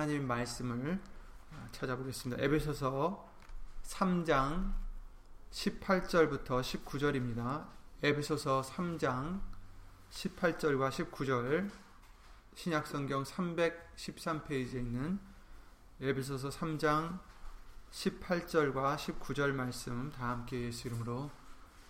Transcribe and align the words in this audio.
하나님의 0.00 0.22
말씀을 0.22 0.98
찾아보겠습니다. 1.72 2.42
에베소서 2.42 3.30
3장 3.82 4.72
18절부터 5.50 6.62
19절입니다. 6.62 7.68
에베소서 8.02 8.62
3장 8.62 9.42
18절과 10.10 10.90
19절 10.90 11.70
신약성경 12.54 13.24
313페이지에 13.24 14.76
있는 14.76 15.20
에베소서 16.00 16.48
3장 16.48 17.20
18절과 17.90 18.96
19절 18.96 19.52
말씀 19.52 20.10
다 20.12 20.30
함께 20.30 20.62
예수 20.62 20.88
이름으로 20.88 21.30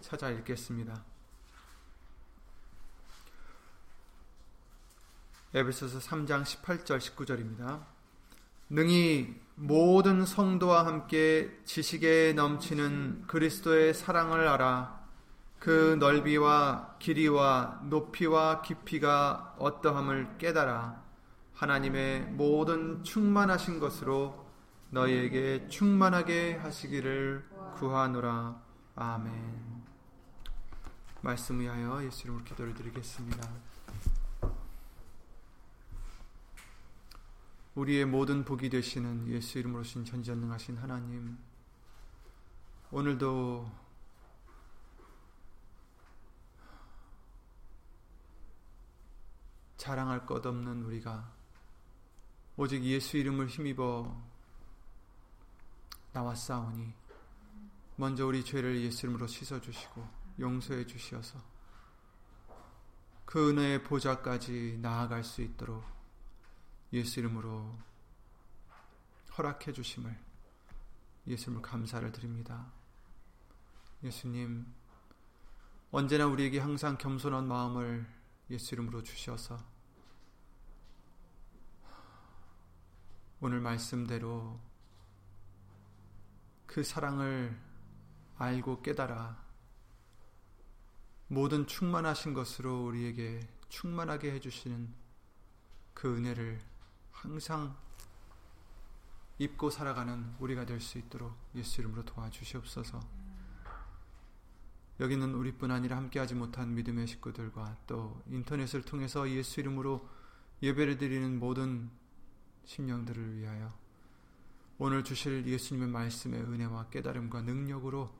찾아 0.00 0.30
읽겠습니다. 0.30 1.04
에베소서 5.54 6.00
3장 6.00 6.42
18절 6.42 6.98
19절입니다. 6.98 7.89
능히 8.70 9.34
모든 9.56 10.24
성도와 10.24 10.86
함께 10.86 11.50
지식에 11.64 12.32
넘치는 12.34 13.24
그리스도의 13.26 13.92
사랑을 13.94 14.46
알아 14.46 15.00
그 15.58 15.96
넓이와 15.98 16.96
길이와 17.00 17.80
높이와 17.84 18.62
깊이가 18.62 19.56
어떠함을 19.58 20.38
깨달아 20.38 21.02
하나님의 21.54 22.22
모든 22.26 23.02
충만하신 23.02 23.80
것으로 23.80 24.46
너희에게 24.90 25.68
충만하게 25.68 26.54
하시기를 26.54 27.44
구하노라. 27.76 28.60
아멘. 28.96 29.80
말씀 31.20 31.60
위하여 31.60 32.02
예수 32.04 32.22
이름으로 32.24 32.44
기도를 32.44 32.74
드리겠습니다. 32.74 33.48
우리의 37.74 38.04
모든 38.04 38.44
복이 38.44 38.68
되시는 38.68 39.28
예수 39.28 39.58
이름으로 39.58 39.82
신 39.84 40.04
전지전능하신 40.04 40.76
하나님 40.78 41.38
오늘도 42.90 43.70
자랑할 49.76 50.26
것 50.26 50.44
없는 50.44 50.84
우리가 50.84 51.32
오직 52.56 52.82
예수 52.84 53.16
이름을 53.16 53.46
힘입어 53.46 54.20
나왔사오니 56.12 56.92
먼저 57.96 58.26
우리 58.26 58.44
죄를 58.44 58.80
예수 58.82 59.06
이름으로 59.06 59.26
씻어 59.28 59.60
주시고 59.60 60.06
용서해 60.40 60.86
주시어서 60.86 61.38
그 63.24 63.50
은혜의 63.50 63.84
보좌까지 63.84 64.80
나아갈 64.82 65.22
수 65.22 65.40
있도록 65.40 65.99
예수 66.92 67.20
이름으로 67.20 67.78
허락해 69.36 69.72
주심을 69.72 70.18
예수님을 71.26 71.62
감사를 71.62 72.10
드립니다. 72.12 72.72
예수님 74.02 74.66
언제나 75.92 76.26
우리에게 76.26 76.58
항상 76.58 76.96
겸손한 76.96 77.46
마음을 77.46 78.06
예수 78.50 78.74
이름으로 78.74 79.02
주셔서 79.02 79.58
오늘 83.40 83.60
말씀대로 83.60 84.60
그 86.66 86.82
사랑을 86.82 87.58
알고 88.36 88.82
깨달아 88.82 89.42
모든 91.28 91.66
충만하신 91.66 92.34
것으로 92.34 92.84
우리에게 92.86 93.40
충만하게 93.68 94.32
해주시는 94.32 94.92
그 95.94 96.16
은혜를 96.16 96.69
항상 97.22 97.76
입고 99.38 99.68
살아가는 99.68 100.34
우리가 100.38 100.64
될 100.64 100.80
수 100.80 100.96
있도록 100.96 101.34
예수 101.54 101.82
이름으로 101.82 102.04
도와주시옵소서. 102.06 102.98
여기는 105.00 105.34
우리뿐 105.34 105.70
아니라 105.70 105.98
함께하지 105.98 106.34
못한 106.34 106.74
믿음의 106.74 107.06
식구들과 107.06 107.76
또 107.86 108.22
인터넷을 108.26 108.82
통해서 108.82 109.28
예수 109.30 109.60
이름으로 109.60 110.08
예배를 110.62 110.96
드리는 110.96 111.38
모든 111.38 111.90
심령들을 112.64 113.36
위하여 113.38 113.70
오늘 114.78 115.04
주실 115.04 115.46
예수님의 115.46 115.88
말씀의 115.88 116.40
은혜와 116.40 116.88
깨달음과 116.88 117.42
능력으로 117.42 118.14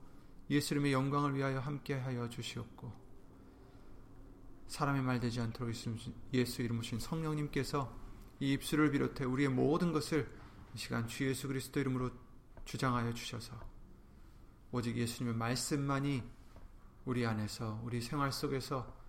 예수 0.51 0.75
이름의 0.75 0.93
영광을 0.93 1.35
위하여 1.35 1.59
함께하여 1.59 2.29
주시옵고 2.29 2.91
사람의 4.67 5.01
말 5.01 5.19
되지 5.19 5.41
않도록 5.41 5.73
예수 6.33 6.61
이름 6.61 6.79
오신 6.79 6.99
성령님께서 6.99 8.00
이 8.41 8.53
입술을 8.53 8.89
비롯해 8.89 9.23
우리의 9.23 9.49
모든 9.49 9.93
것을 9.93 10.27
이 10.73 10.77
시간 10.77 11.07
주 11.07 11.27
예수 11.27 11.47
그리스도 11.47 11.79
이름으로 11.79 12.09
주장하여 12.65 13.13
주셔서 13.13 13.53
오직 14.71 14.97
예수님의 14.97 15.37
말씀만이 15.37 16.23
우리 17.05 17.25
안에서 17.25 17.79
우리 17.83 18.01
생활 18.01 18.31
속에서 18.31 18.99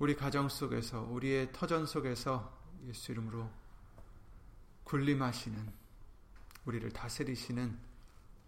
우리 0.00 0.16
가정 0.16 0.48
속에서 0.48 1.02
우리의 1.02 1.52
터전 1.52 1.86
속에서 1.86 2.60
예수 2.88 3.12
이름으로 3.12 3.48
군림하시는 4.82 5.72
우리를 6.64 6.90
다스리시는 6.90 7.78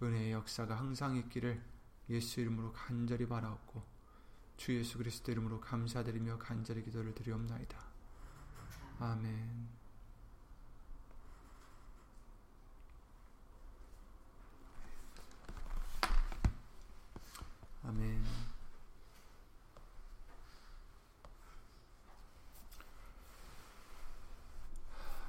은혜의 0.03 0.32
역사가 0.32 0.76
항상 0.76 1.16
있기를 1.16 1.62
예수 2.10 2.41
이름으로 2.41 2.72
간절히 2.72 3.24
바라옵고 3.28 3.84
주 4.56 4.74
예수 4.76 4.98
그리스도 4.98 5.30
이름으로 5.30 5.60
감사드리며 5.60 6.38
간절히 6.38 6.82
기도를 6.82 7.14
드리옵나이다. 7.14 7.78
아멘. 8.98 9.75
아멘. 17.86 18.24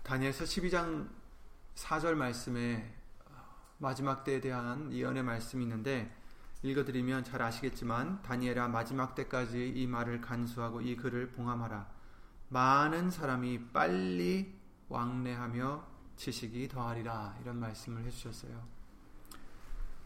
다니엘서 0.03 0.45
12장 0.45 1.07
4절 1.75 2.15
말씀에 2.15 2.95
마지막 3.77 4.23
때에 4.23 4.41
대한 4.41 4.91
예언의 4.91 5.21
말씀이 5.21 5.63
있는데 5.63 6.11
읽어드리면 6.63 7.23
잘 7.25 7.43
아시겠지만 7.43 8.23
다니엘아 8.23 8.69
마지막 8.69 9.13
때까지 9.13 9.69
이 9.69 9.85
말을 9.85 10.21
간수하고 10.21 10.81
이 10.81 10.95
글을 10.95 11.31
봉함하라. 11.33 11.87
많은 12.49 13.11
사람이 13.11 13.67
빨리 13.71 14.57
왕래하며 14.89 15.85
지식이 16.15 16.69
더하리라 16.69 17.37
이런 17.41 17.59
말씀을 17.59 18.03
해주셨어요. 18.05 18.65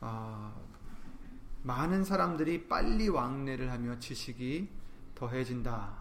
어, 0.02 0.81
많은 1.64 2.04
사람들이 2.04 2.68
빨리 2.68 3.08
왕래를 3.08 3.72
하며 3.72 4.00
지식이 4.00 4.70
더해진다. 5.14 5.96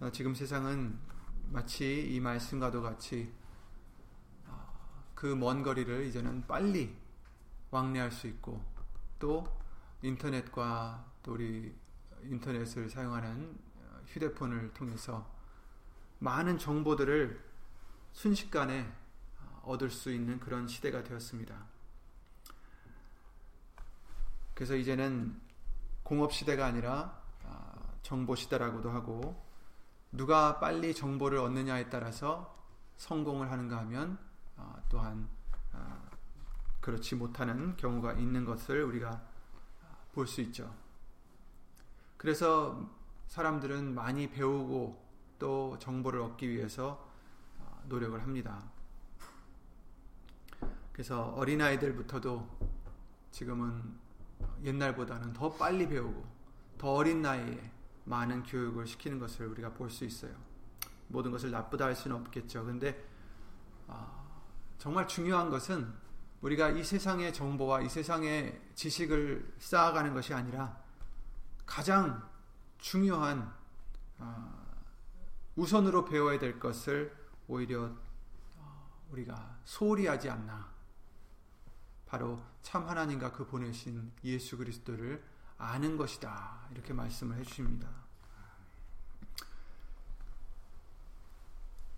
어, 0.00 0.10
지금 0.12 0.34
세상은 0.34 0.96
마치 1.50 2.14
이 2.14 2.20
말씀과도 2.20 2.82
같이 2.82 3.32
어, 4.46 5.04
그먼 5.14 5.62
거리를 5.62 6.06
이제는 6.06 6.46
빨리 6.46 6.96
왕래할 7.72 8.12
수 8.12 8.28
있고 8.28 8.62
또 9.18 9.44
인터넷과 10.02 11.04
또 11.22 11.32
우리 11.32 11.74
인터넷을 12.22 12.88
사용하는 12.88 13.58
휴대폰을 14.06 14.72
통해서 14.72 15.28
많은 16.20 16.58
정보들을 16.58 17.42
순식간에 18.12 18.92
얻을 19.62 19.90
수 19.90 20.12
있는 20.12 20.38
그런 20.38 20.68
시대가 20.68 21.02
되었습니다. 21.02 21.71
그래서 24.54 24.74
이제는 24.76 25.40
공업 26.02 26.32
시대가 26.32 26.66
아니라 26.66 27.20
아, 27.44 27.72
정보 28.02 28.34
시대라고도 28.34 28.90
하고 28.90 29.42
누가 30.10 30.60
빨리 30.60 30.94
정보를 30.94 31.38
얻느냐에 31.38 31.88
따라서 31.88 32.54
성공을 32.96 33.50
하는가 33.50 33.78
하면 33.78 34.18
아, 34.56 34.76
또한 34.88 35.28
아, 35.72 36.02
그렇지 36.80 37.14
못하는 37.16 37.76
경우가 37.76 38.14
있는 38.14 38.44
것을 38.44 38.82
우리가 38.84 39.22
볼 40.12 40.26
수 40.26 40.40
있죠. 40.42 40.74
그래서 42.18 42.88
사람들은 43.28 43.94
많이 43.94 44.30
배우고 44.30 45.02
또 45.38 45.78
정보를 45.78 46.20
얻기 46.20 46.48
위해서 46.48 47.08
노력을 47.88 48.20
합니다. 48.22 48.62
그래서 50.92 51.30
어린아이들부터도 51.30 52.46
지금은 53.30 54.01
옛날보다는 54.62 55.32
더 55.32 55.52
빨리 55.52 55.88
배우고 55.88 56.24
더 56.78 56.94
어린 56.94 57.22
나이에 57.22 57.70
많은 58.04 58.42
교육을 58.42 58.86
시키는 58.86 59.18
것을 59.18 59.46
우리가 59.46 59.72
볼 59.74 59.90
수 59.90 60.04
있어요. 60.04 60.34
모든 61.08 61.30
것을 61.30 61.50
나쁘다 61.50 61.84
할 61.84 61.94
수는 61.94 62.16
없겠죠. 62.16 62.64
근데 62.64 63.06
어, 63.86 64.22
정말 64.78 65.06
중요한 65.06 65.50
것은 65.50 65.92
우리가 66.40 66.70
이 66.70 66.82
세상의 66.82 67.32
정보와 67.32 67.82
이 67.82 67.88
세상의 67.88 68.60
지식을 68.74 69.54
쌓아가는 69.58 70.12
것이 70.14 70.34
아니라 70.34 70.76
가장 71.66 72.28
중요한 72.78 73.52
어, 74.18 74.62
우선으로 75.54 76.04
배워야 76.06 76.38
될 76.38 76.58
것을 76.58 77.14
오히려 77.46 77.90
우리가 79.10 79.58
소홀히 79.64 80.06
하지 80.06 80.30
않나. 80.30 80.71
바로 82.12 82.38
참 82.60 82.86
하나님과 82.86 83.32
그 83.32 83.46
보내신 83.46 84.12
예수 84.22 84.58
그리스도를 84.58 85.24
아는 85.56 85.96
것이다. 85.96 86.68
이렇게 86.70 86.92
말씀을 86.92 87.38
해 87.38 87.42
주십니다. 87.42 87.88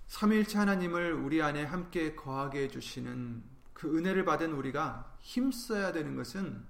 삼일체 0.07 0.57
하나님을 0.57 1.15
우리 1.15 1.43
안에 1.43 1.65
함께 1.65 2.15
거하게 2.15 2.63
해 2.63 2.69
주시는 2.69 3.43
그 3.73 3.99
은혜를 3.99 4.25
받은 4.25 4.53
우리가 4.53 5.17
힘써야 5.19 5.91
되는 5.91 6.15
것은 6.15 6.65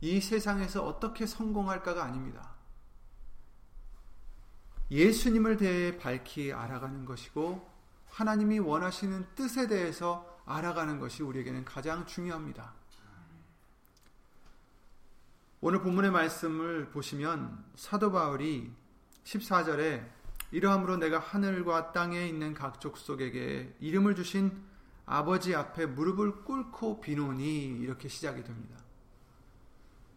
이 0.00 0.20
세상에서 0.20 0.84
어떻게 0.84 1.24
성공할까가 1.24 2.02
아닙니다. 2.02 2.50
예수님을 4.90 5.56
대해 5.56 5.98
밝히 5.98 6.52
알아가는 6.52 7.04
것이고 7.04 7.64
하나님이 8.08 8.58
원하시는 8.58 9.24
뜻에 9.36 9.68
대해서 9.68 10.31
알아가는 10.44 10.98
것이 10.98 11.22
우리에게는 11.22 11.64
가장 11.64 12.06
중요합니다. 12.06 12.74
오늘 15.60 15.80
본문의 15.80 16.10
말씀을 16.10 16.90
보시면 16.90 17.64
사도 17.76 18.10
바울이 18.10 18.72
14절에 19.24 20.04
이러함으로 20.50 20.96
내가 20.96 21.18
하늘과 21.18 21.92
땅에 21.92 22.26
있는 22.26 22.52
각 22.52 22.80
족속에게 22.80 23.76
이름을 23.80 24.16
주신 24.16 24.60
아버지 25.06 25.54
앞에 25.54 25.86
무릎을 25.86 26.42
꿇고 26.44 27.00
비노니 27.00 27.78
이렇게 27.78 28.08
시작이 28.08 28.42
됩니다. 28.42 28.76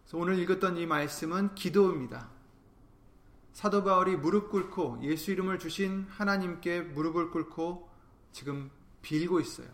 그래서 0.02 0.18
오늘 0.18 0.38
읽었던 0.40 0.76
이 0.76 0.86
말씀은 0.86 1.54
기도입니다. 1.54 2.28
사도 3.52 3.82
바울이 3.84 4.16
무릎 4.16 4.50
꿇고 4.50 4.98
예수 5.02 5.30
이름을 5.30 5.58
주신 5.58 6.06
하나님께 6.10 6.82
무릎을 6.82 7.30
꿇고 7.30 7.88
지금 8.32 8.70
빌고 9.00 9.40
있어요. 9.40 9.68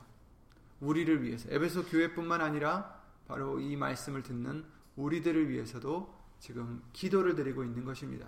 우리를 0.83 1.23
위해서 1.23 1.49
에베소 1.51 1.85
교회뿐만 1.87 2.41
아니라 2.41 3.01
바로 3.29 3.61
이 3.61 3.77
말씀을 3.77 4.23
듣는 4.23 4.65
우리들을 4.97 5.49
위해서도 5.49 6.13
지금 6.39 6.83
기도를 6.93 7.37
드리고 7.37 7.65
있는 7.65 7.85
것입니다. 7.85 8.27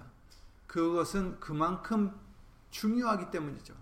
그것은 0.66 1.40
그만큼 1.40 2.14
중요하기 2.70 3.30
때문이죠. 3.30 3.74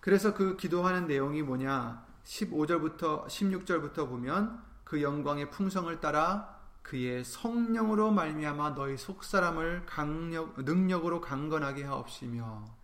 그래서 0.00 0.34
그 0.34 0.56
기도하는 0.56 1.06
내용이 1.06 1.42
뭐냐? 1.42 2.04
15절부터 2.24 3.26
16절부터 3.26 4.08
보면 4.08 4.62
그 4.84 5.02
영광의 5.02 5.50
풍성을 5.50 5.98
따라 6.00 6.56
그의 6.82 7.24
성령으로 7.24 8.12
말미암아 8.12 8.70
너희 8.70 8.96
속사람을 8.96 9.86
강력 9.86 10.62
능력으로 10.62 11.20
강건하게 11.20 11.84
하옵시며 11.84 12.75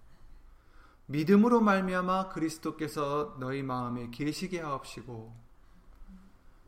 믿음으로 1.12 1.60
말미암아 1.60 2.30
그리스도께서 2.30 3.36
너희 3.38 3.62
마음에 3.62 4.08
계시게 4.10 4.60
하옵시고 4.60 5.36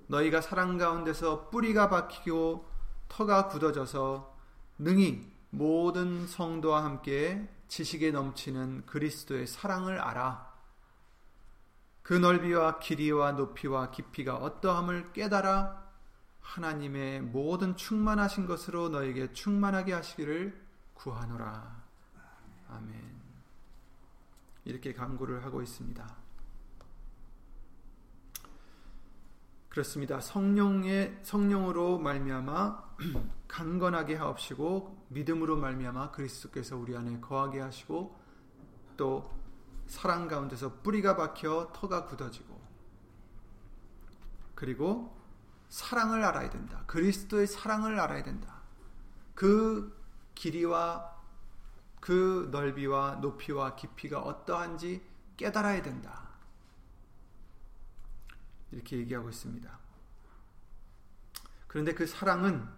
너희가 0.07 0.43
사랑 0.43 0.77
가운데서 0.77 1.49
뿌리가 1.49 1.89
박히고 1.89 2.69
터가 3.09 3.49
굳어져서 3.49 4.37
능히 4.79 5.33
모든 5.49 6.27
성도와 6.27 6.85
함께 6.85 7.49
지식에 7.69 8.11
넘치는 8.11 8.85
그리스도의 8.85 9.47
사랑을 9.47 9.99
알아 9.99 10.53
그 12.03 12.13
넓이와 12.13 12.81
길이와 12.81 13.33
높이와 13.33 13.91
깊이가 13.91 14.37
어떠함을 14.37 15.15
깨달아 15.15 15.83
하나님의 16.43 17.23
모든 17.23 17.75
충만하신 17.77 18.47
것으로 18.47 18.91
너에게 18.91 19.33
충만하게 19.33 19.95
하시기를 19.95 20.63
구하노라. 20.93 21.83
아멘. 22.69 23.14
이렇게 24.65 24.93
강구를 24.93 25.45
하고 25.45 25.63
있습니다. 25.63 26.25
그렇습니다. 29.69 30.21
성령의 30.21 31.19
성령으로 31.23 31.99
말미암아 31.99 32.95
강건하게 33.49 34.15
하옵시고 34.15 35.07
믿음으로 35.09 35.57
말미암아 35.57 36.13
그리스도께서 36.13 36.77
우리 36.77 36.97
안에 36.97 37.19
거하게 37.21 37.61
하시고 37.61 38.17
또 38.97 39.35
사랑 39.87 40.29
가운데서 40.29 40.81
뿌리가 40.83 41.17
박혀 41.17 41.73
터가 41.75 42.07
굳어지고 42.07 42.63
그리고 44.55 45.21
사랑을 45.69 46.23
알아야 46.25 46.51
된다. 46.51 46.85
그리스도의 46.87 47.49
사랑을 47.49 47.99
알아야 47.99 48.23
된다. 48.23 48.63
그 49.35 50.01
길이와 50.37 51.14
그 52.05 52.51
넓이와 52.53 53.15
높이와 53.23 53.77
깊이가 53.77 54.21
어떠한지 54.21 55.03
깨달아야 55.39 55.81
된다. 55.81 56.29
이렇게 58.73 58.99
얘기하고 58.99 59.31
있습니다. 59.31 59.79
그런데 61.67 61.95
그 61.95 62.07
사랑은 62.07 62.69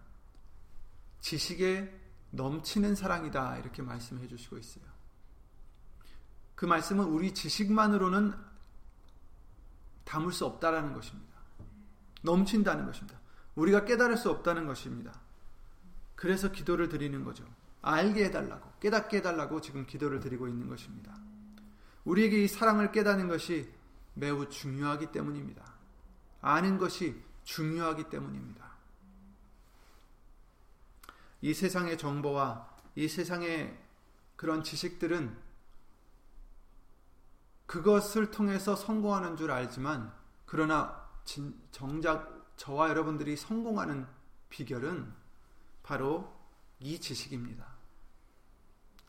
지식에 1.18 1.92
넘치는 2.30 2.94
사랑이다. 2.94 3.56
이렇게 3.56 3.82
말씀해 3.82 4.28
주시고 4.28 4.58
있어요. 4.58 4.84
그 6.54 6.64
말씀은 6.64 7.04
우리 7.06 7.34
지식만으로는 7.34 8.32
담을 10.04 10.30
수 10.30 10.46
없다라는 10.46 10.94
것입니다. 10.94 11.36
넘친다는 12.22 12.86
것입니다. 12.86 13.18
우리가 13.56 13.86
깨달을 13.86 14.18
수 14.18 14.30
없다는 14.30 14.68
것입니다. 14.68 15.20
그래서 16.14 16.52
기도를 16.52 16.88
드리는 16.88 17.24
거죠. 17.24 17.44
알게 17.86 18.24
해달라고, 18.26 18.72
깨닫게 18.80 19.18
해달라고 19.18 19.60
지금 19.60 19.86
기도를 19.86 20.18
드리고 20.18 20.48
있는 20.48 20.68
것입니다. 20.68 21.16
우리에게 22.04 22.42
이 22.42 22.48
사랑을 22.48 22.90
깨닫는 22.90 23.28
것이 23.28 23.72
매우 24.14 24.48
중요하기 24.48 25.12
때문입니다. 25.12 25.64
아는 26.40 26.78
것이 26.78 27.22
중요하기 27.44 28.08
때문입니다. 28.08 28.66
이 31.42 31.54
세상의 31.54 31.96
정보와 31.96 32.68
이 32.96 33.06
세상의 33.06 33.78
그런 34.34 34.64
지식들은 34.64 35.36
그것을 37.66 38.30
통해서 38.32 38.74
성공하는 38.74 39.36
줄 39.36 39.52
알지만 39.52 40.12
그러나 40.44 41.08
진, 41.24 41.60
정작 41.70 42.56
저와 42.56 42.88
여러분들이 42.88 43.36
성공하는 43.36 44.06
비결은 44.48 45.12
바로 45.82 46.34
이 46.80 46.98
지식입니다. 46.98 47.75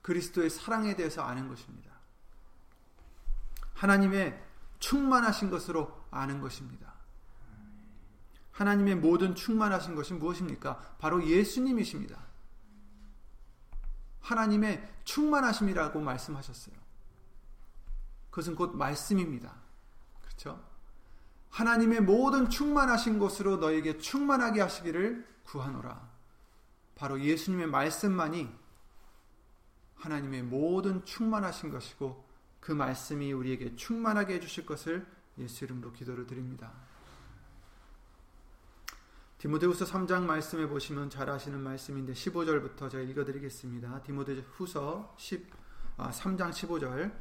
그리스도의 0.07 0.50
사랑에 0.50 0.95
대해서 0.95 1.21
아는 1.21 1.50
것입니다. 1.50 1.92
하나님의 3.74 4.41
충만하신 4.79 5.50
것으로 5.50 6.01
아는 6.12 6.39
것입니다. 6.39 6.93
하나님의 8.53 8.96
모든 8.96 9.36
충만하신 9.36 9.96
것이 9.96 10.13
무엇입니까? 10.13 10.79
바로 10.98 11.27
예수님이십니다. 11.27 12.22
하나님의 14.22 14.93
충만하심이라고 15.03 16.00
말씀하셨어요. 16.00 16.75
그것은 18.29 18.55
곧 18.55 18.77
말씀입니다. 18.77 19.55
그렇죠? 20.22 20.63
하나님의 21.50 22.00
모든 22.00 22.50
충만하신 22.50 23.20
것으로 23.20 23.58
너에게 23.58 23.98
충만하게 23.98 24.62
하시기를 24.62 25.27
구하노라. 25.43 26.10
바로 26.96 27.20
예수님의 27.20 27.67
말씀만이 27.67 28.56
하나님의 30.07 30.43
모든 30.43 31.03
충만하신 31.03 31.69
것이고 31.69 32.25
그 32.59 32.71
말씀이 32.71 33.31
우리에게 33.33 33.75
충만하게 33.75 34.35
해주실 34.35 34.65
것을 34.65 35.05
예수 35.37 35.65
이름으로 35.65 35.91
기도를 35.91 36.25
드립니다. 36.25 36.71
디모데후서 39.37 39.85
3장 39.85 40.23
말씀에 40.23 40.67
보시면 40.67 41.09
잘 41.09 41.29
아시는 41.29 41.59
말씀인데 41.59 42.13
15절부터 42.13 42.89
제가 42.89 43.03
읽어드리겠습니다. 43.03 44.01
디모데후서 44.01 45.13
10, 45.17 45.45
아, 45.97 46.09
3장 46.09 46.49
15절 46.49 47.13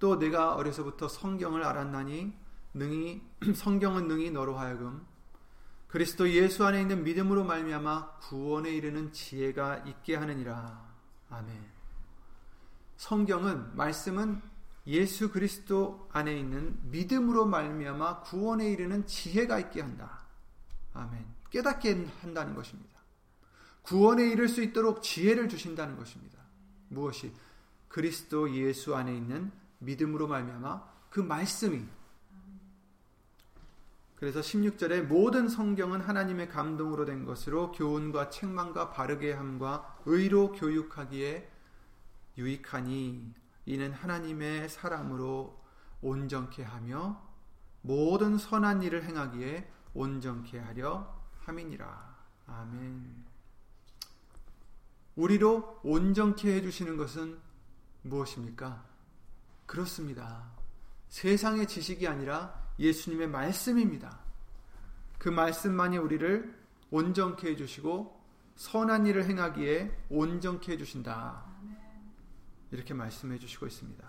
또 0.00 0.18
내가 0.18 0.56
어려서부터 0.56 1.08
성경을 1.08 1.62
알았나니 1.62 2.36
능히 2.74 3.22
성경은 3.54 4.08
능히 4.08 4.30
너로 4.30 4.58
하여금 4.58 5.06
그리스도 5.86 6.28
예수 6.30 6.64
안에 6.64 6.80
있는 6.80 7.04
믿음으로 7.04 7.44
말미암아 7.44 8.16
구원에 8.18 8.70
이르는 8.70 9.12
지혜가 9.12 9.84
있게 9.86 10.16
하느니라. 10.16 10.82
아멘. 11.30 11.73
성경은 12.96 13.76
말씀은 13.76 14.40
예수 14.86 15.30
그리스도 15.30 16.08
안에 16.12 16.38
있는 16.38 16.78
믿음으로 16.90 17.46
말미암아 17.46 18.22
구원에 18.22 18.70
이르는 18.70 19.06
지혜가 19.06 19.58
있게 19.60 19.80
한다. 19.80 20.26
아멘. 20.92 21.24
깨닫게 21.50 22.06
한다는 22.20 22.54
것입니다. 22.54 22.92
구원에 23.82 24.26
이를 24.28 24.48
수 24.48 24.62
있도록 24.62 25.02
지혜를 25.02 25.48
주신다는 25.48 25.96
것입니다. 25.96 26.38
무엇이 26.88 27.32
그리스도 27.88 28.52
예수 28.54 28.94
안에 28.94 29.14
있는 29.14 29.52
믿음으로 29.78 30.26
말미암아 30.26 30.82
그 31.10 31.20
말씀이 31.20 31.84
그래서 34.16 34.40
16절에 34.40 35.02
모든 35.02 35.48
성경은 35.48 36.00
하나님의 36.00 36.48
감동으로 36.48 37.04
된 37.04 37.24
것으로 37.24 37.72
교훈과 37.72 38.30
책망과 38.30 38.90
바르게 38.90 39.32
함과 39.32 39.98
의로 40.06 40.52
교육하기에 40.52 41.50
유익하니 42.36 43.34
이는 43.66 43.92
하나님의 43.92 44.68
사람으로 44.68 45.62
온전케 46.02 46.62
하며 46.62 47.22
모든 47.80 48.38
선한 48.38 48.82
일을 48.82 49.04
행하기에 49.04 49.70
온전케 49.94 50.58
하려 50.58 51.22
함이니라. 51.40 52.16
아멘. 52.46 53.24
우리로 55.16 55.80
온전케 55.82 56.52
해 56.52 56.62
주시는 56.62 56.96
것은 56.96 57.38
무엇입니까? 58.02 58.84
그렇습니다. 59.66 60.50
세상의 61.08 61.68
지식이 61.68 62.08
아니라 62.08 62.62
예수님의 62.78 63.28
말씀입니다. 63.28 64.18
그 65.18 65.28
말씀만이 65.28 65.96
우리를 65.96 66.64
온전케 66.90 67.50
해 67.50 67.56
주시고 67.56 68.20
선한 68.56 69.06
일을 69.06 69.24
행하기에 69.24 70.06
온전케 70.10 70.72
해 70.72 70.76
주신다. 70.76 71.53
이렇게 72.70 72.94
말씀해 72.94 73.38
주시고 73.38 73.66
있습니다. 73.66 74.08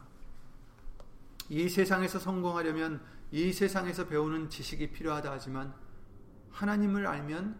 이 1.50 1.70
세상에서 1.70 2.20
성공하려면 2.20 3.02
이 3.32 3.54
세상에서 3.54 4.08
배우는 4.08 4.50
지식이 4.50 4.92
필요하다 4.92 5.32
하지만 5.32 5.74
하나님을 6.52 7.06
알면 7.06 7.60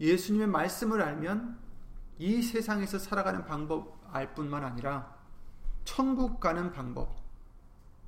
예수님의 0.00 0.46
말씀을 0.46 1.02
알면 1.02 1.58
이 2.18 2.42
세상에서 2.42 2.98
살아가는 2.98 3.44
방법 3.44 4.00
알 4.12 4.34
뿐만 4.34 4.64
아니라 4.64 5.16
천국 5.84 6.40
가는 6.40 6.72
방법 6.72 7.18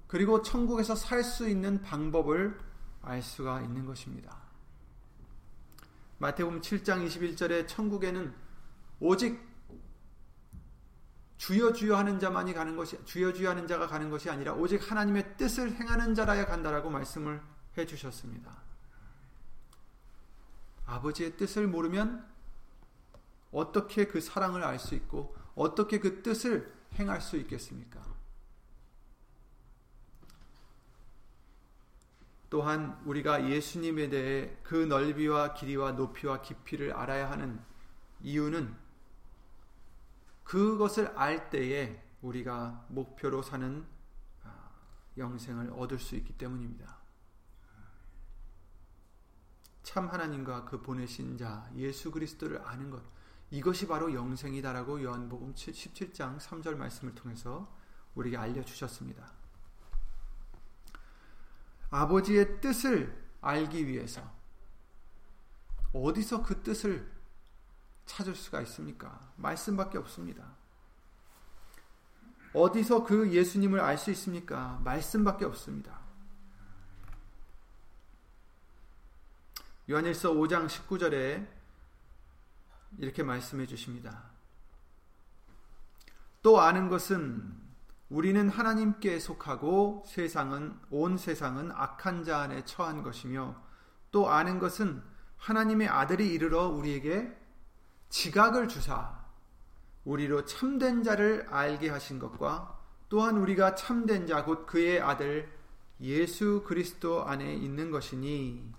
그리고 0.07 0.43
천국에서 0.43 0.95
살 0.95 1.25
수 1.25 1.49
있는 1.49 1.81
방법을 1.81 2.59
알 3.01 3.23
수가 3.23 3.63
있는 3.63 3.87
것입니다. 3.87 4.37
마태복음 6.19 6.61
7장 6.61 7.07
21절에 7.07 7.67
천국에는 7.67 8.33
오직 9.01 9.41
주여 11.43 11.73
주여 11.73 11.97
하는 11.97 12.21
자만이 12.21 12.55
가는 12.55 12.77
것이 12.77 13.05
주여 13.05 13.33
주여 13.33 13.51
하는 13.51 13.67
자가 13.67 13.89
가는 13.89 14.09
것이 14.11 14.31
아니라 14.31 14.53
오직 14.53 14.89
하나님의 14.89 15.37
뜻을 15.37 15.73
행하는 15.73 16.15
자라야 16.15 16.47
간다라고 16.47 16.89
말씀을 16.89 17.43
해 17.77 17.85
주셨습니다. 17.85 18.63
아버지의 20.87 21.37
뜻을 21.37 21.67
모르면 21.67 22.25
어떻게 23.51 24.07
그 24.07 24.21
사랑을 24.21 24.63
알 24.63 24.79
수 24.79 24.95
있고 24.95 25.35
어떻게 25.57 25.99
그 25.99 26.23
뜻을 26.23 26.73
행할 26.95 27.21
수 27.21 27.37
있겠습니까? 27.39 28.01
또한 32.51 33.03
우리가 33.05 33.51
예수님에 33.51 34.11
대해 34.11 34.57
그 34.63 34.77
넓이와 34.77 35.55
길이와 35.55 35.91
높이와 35.93 36.41
깊이를 36.41 36.93
알아야 36.93 37.33
하는 37.33 37.61
이유는 38.21 38.83
그것을 40.53 41.07
알 41.17 41.49
때에 41.49 41.99
우리가 42.21 42.85
목표로 42.91 43.41
사는 43.41 43.87
아, 44.45 44.71
영생을 45.17 45.71
얻을 45.71 45.99
수 45.99 46.15
있기 46.17 46.37
때문입니다. 46.37 46.99
참 49.83 50.09
하나님과 50.09 50.67
그 50.67 50.83
보내신 50.83 51.39
자 51.39 51.71
예수 51.77 52.11
그리스도를 52.11 52.61
아는 52.67 52.91
것 52.91 53.03
이것이 53.51 53.87
바로 53.87 54.13
영생이다라고 54.13 55.03
요한복음 55.03 55.55
17장 55.55 56.39
3절 56.39 56.77
말씀을 56.77 57.15
통해서 57.15 57.75
우리에게 58.15 58.37
알려 58.37 58.63
주셨습니다. 58.63 59.33
아버지의 61.89 62.61
뜻을 62.61 63.27
알기 63.41 63.87
위해서 63.87 64.31
어디서 65.95 66.43
그 66.43 66.63
뜻을 66.63 67.11
찾을 68.07 68.35
수가 68.35 68.61
있습니까? 68.63 69.21
말씀밖에 69.37 69.99
없습니다. 69.99 70.45
어디서 72.55 73.05
그 73.05 73.33
예수님을 73.33 73.81
알 73.81 73.97
수 73.97 74.11
있습니까? 74.11 74.81
말씀밖에 74.85 75.45
없습니다. 75.47 76.01
요한일서 79.91 80.33
5장 80.33 80.69
19절에 80.69 81.47
이렇게 82.99 83.23
말씀해 83.23 83.67
주십니다. 83.67 84.25
또 86.43 86.61
아는 86.61 86.89
것은 86.89 87.61
우리는 88.11 88.49
하나님께 88.49 89.19
속하고 89.19 90.05
세상은 90.07 90.79
온 90.91 91.17
세상은 91.17 91.73
악한 91.73 92.25
자 92.25 92.41
안에 92.41 92.65
처한 92.65 93.03
것이며 93.03 93.57
또 94.11 94.29
아는 94.29 94.59
것은 94.59 95.03
하나님의 95.39 95.89
아들이 95.89 96.29
이르러 96.29 96.69
우리에게 96.69 97.42
지각을 98.13 98.69
주사 98.69 99.19
우리로 100.05 100.45
참된 100.45 101.03
자를 101.03 101.47
알게 101.49 101.89
하신 101.89 102.19
것과 102.19 102.79
또한 103.09 103.39
우리가 103.39 103.75
참된 103.75 104.27
자 104.27 104.45
곧 104.45 104.67
그의 104.67 105.01
아들 105.01 105.51
예수 106.01 106.63
그리스도 106.67 107.25
안에 107.25 107.55
있는 107.55 107.91
것이니 107.91 108.71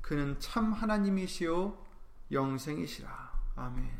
그는 0.00 0.38
참 0.38 0.72
하나님이시요 0.72 1.84
영생이시라. 2.30 3.32
아멘. 3.56 3.90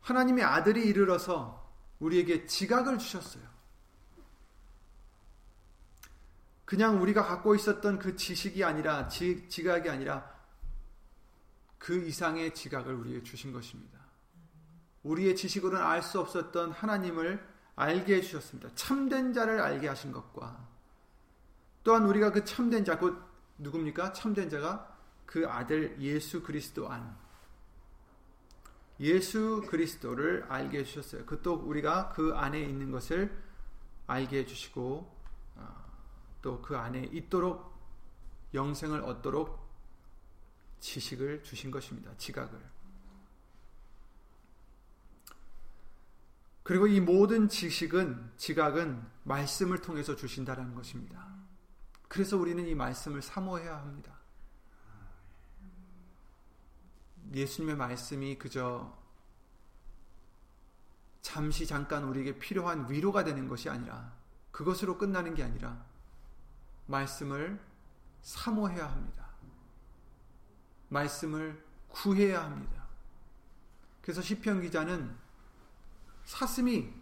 하나님의 0.00 0.44
아들이 0.44 0.86
이르러서 0.88 1.72
우리에게 2.00 2.46
지각을 2.46 2.98
주셨어요. 2.98 3.44
그냥 6.64 7.00
우리가 7.00 7.22
갖고 7.24 7.54
있었던 7.54 8.00
그 8.00 8.16
지식이 8.16 8.64
아니라 8.64 9.06
지, 9.06 9.48
지각이 9.48 9.88
아니라 9.88 10.33
그 11.84 12.02
이상의 12.02 12.54
지각을 12.54 12.94
우리에게 12.94 13.22
주신 13.24 13.52
것입니다. 13.52 13.98
우리의 15.02 15.36
지식으로는 15.36 15.84
알 15.84 16.00
수 16.00 16.18
없었던 16.18 16.72
하나님을 16.72 17.46
알게 17.76 18.16
해주셨습니다. 18.16 18.70
참된 18.74 19.34
자를 19.34 19.60
알게 19.60 19.88
하신 19.88 20.10
것과 20.10 20.66
또한 21.82 22.06
우리가 22.06 22.32
그 22.32 22.42
참된 22.42 22.86
자, 22.86 22.98
곧 22.98 23.22
누굽니까? 23.58 24.14
참된 24.14 24.48
자가 24.48 24.96
그 25.26 25.46
아들 25.46 26.00
예수 26.00 26.42
그리스도 26.42 26.88
안. 26.88 27.14
예수 28.98 29.62
그리스도를 29.68 30.46
알게 30.48 30.78
해주셨어요. 30.78 31.26
그 31.26 31.42
또 31.42 31.52
우리가 31.52 32.14
그 32.14 32.34
안에 32.34 32.62
있는 32.62 32.90
것을 32.90 33.30
알게 34.06 34.38
해주시고 34.38 35.14
아, 35.58 35.84
또그 36.40 36.78
안에 36.78 37.10
있도록 37.12 37.74
영생을 38.54 39.02
얻도록 39.02 39.63
지식을 40.84 41.42
주신 41.42 41.70
것입니다. 41.70 42.14
지각을. 42.18 42.60
그리고 46.62 46.86
이 46.86 47.00
모든 47.00 47.48
지식은 47.48 48.32
지각은 48.36 49.02
말씀을 49.22 49.80
통해서 49.80 50.14
주신다라는 50.14 50.74
것입니다. 50.74 51.26
그래서 52.08 52.36
우리는 52.36 52.66
이 52.66 52.74
말씀을 52.74 53.22
사모해야 53.22 53.78
합니다. 53.78 54.18
예수님의 57.32 57.76
말씀이 57.76 58.38
그저 58.38 58.94
잠시 61.22 61.66
잠깐 61.66 62.04
우리에게 62.04 62.38
필요한 62.38 62.90
위로가 62.90 63.24
되는 63.24 63.48
것이 63.48 63.70
아니라 63.70 64.12
그것으로 64.50 64.98
끝나는 64.98 65.34
게 65.34 65.42
아니라 65.42 65.82
말씀을 66.86 67.58
사모해야 68.20 68.90
합니다. 68.90 69.23
말씀을 70.94 71.62
구해야 71.88 72.44
합니다. 72.44 72.84
그래서 74.00 74.22
시편 74.22 74.62
기자는 74.62 75.14
사슴이 76.24 76.92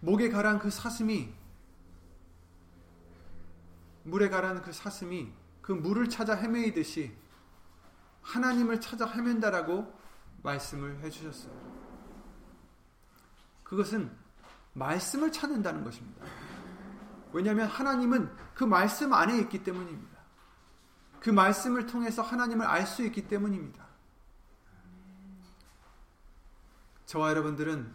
목에 0.00 0.30
가란 0.30 0.58
그 0.58 0.70
사슴이 0.70 1.34
물에 4.04 4.28
가란 4.30 4.62
그 4.62 4.72
사슴이 4.72 5.32
그 5.60 5.72
물을 5.72 6.08
찾아 6.08 6.34
헤매이듯이 6.34 7.14
하나님을 8.22 8.80
찾아 8.80 9.06
헤맨다라고 9.06 9.92
말씀을 10.42 11.00
해주셨어요. 11.00 11.52
그것은 13.62 14.10
말씀을 14.72 15.30
찾는다는 15.30 15.84
것입니다. 15.84 16.24
왜냐하면 17.32 17.68
하나님은 17.68 18.34
그 18.54 18.64
말씀 18.64 19.12
안에 19.12 19.38
있기 19.40 19.62
때문입니다. 19.62 20.09
그 21.20 21.30
말씀을 21.30 21.86
통해서 21.86 22.22
하나님을 22.22 22.66
알 22.66 22.86
수 22.86 23.04
있기 23.04 23.28
때문입니다. 23.28 23.86
저와 27.06 27.30
여러분들은 27.30 27.94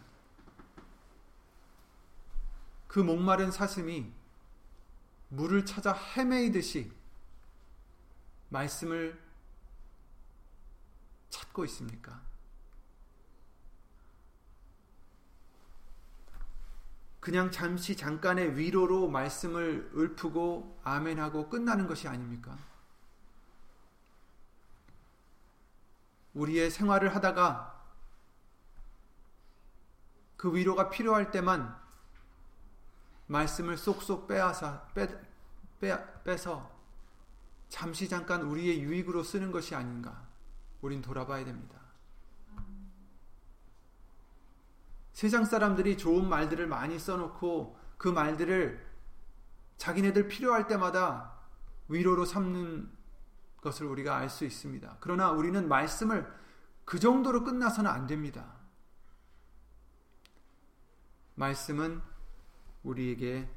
그 2.86 3.00
목마른 3.00 3.50
사슴이 3.50 4.12
물을 5.28 5.66
찾아 5.66 5.92
헤매이듯이 5.92 6.92
말씀을 8.50 9.20
찾고 11.30 11.64
있습니까? 11.64 12.22
그냥 17.18 17.50
잠시 17.50 17.96
잠깐의 17.96 18.56
위로로 18.56 19.08
말씀을 19.08 19.90
읊고 19.96 20.80
아멘하고 20.84 21.48
끝나는 21.48 21.88
것이 21.88 22.06
아닙니까? 22.06 22.56
우리의 26.36 26.70
생활을 26.70 27.14
하다가 27.14 27.74
그 30.36 30.54
위로가 30.54 30.90
필요할 30.90 31.30
때만 31.30 31.74
말씀을 33.26 33.76
쏙쏙 33.76 34.28
빼앗아 34.28 34.88
빼, 34.94 35.08
빼, 35.80 36.22
빼서 36.22 36.70
잠시 37.68 38.08
잠깐 38.08 38.42
우리의 38.42 38.82
유익으로 38.82 39.22
쓰는 39.22 39.50
것이 39.50 39.74
아닌가 39.74 40.26
우린 40.82 41.00
돌아봐야 41.00 41.44
됩니다. 41.44 41.80
세상 45.12 45.46
사람들이 45.46 45.96
좋은 45.96 46.28
말들을 46.28 46.66
많이 46.66 46.98
써놓고 46.98 47.80
그 47.96 48.08
말들을 48.08 48.86
자기네들 49.78 50.28
필요할 50.28 50.66
때마다 50.66 51.32
위로로 51.88 52.26
삼는 52.26 52.95
것을 53.66 53.86
우리가 53.86 54.16
알 54.16 54.30
수 54.30 54.44
있습니다. 54.44 54.98
그러나 55.00 55.32
우리는 55.32 55.68
말씀을 55.68 56.32
그 56.84 57.00
정도로 57.00 57.42
끝나서는 57.42 57.90
안 57.90 58.06
됩니다. 58.06 58.54
말씀은 61.34 62.00
우리에게 62.84 63.50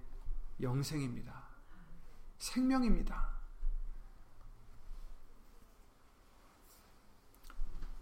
영생입니다. 0.61 1.43
생명입니다. 2.39 3.29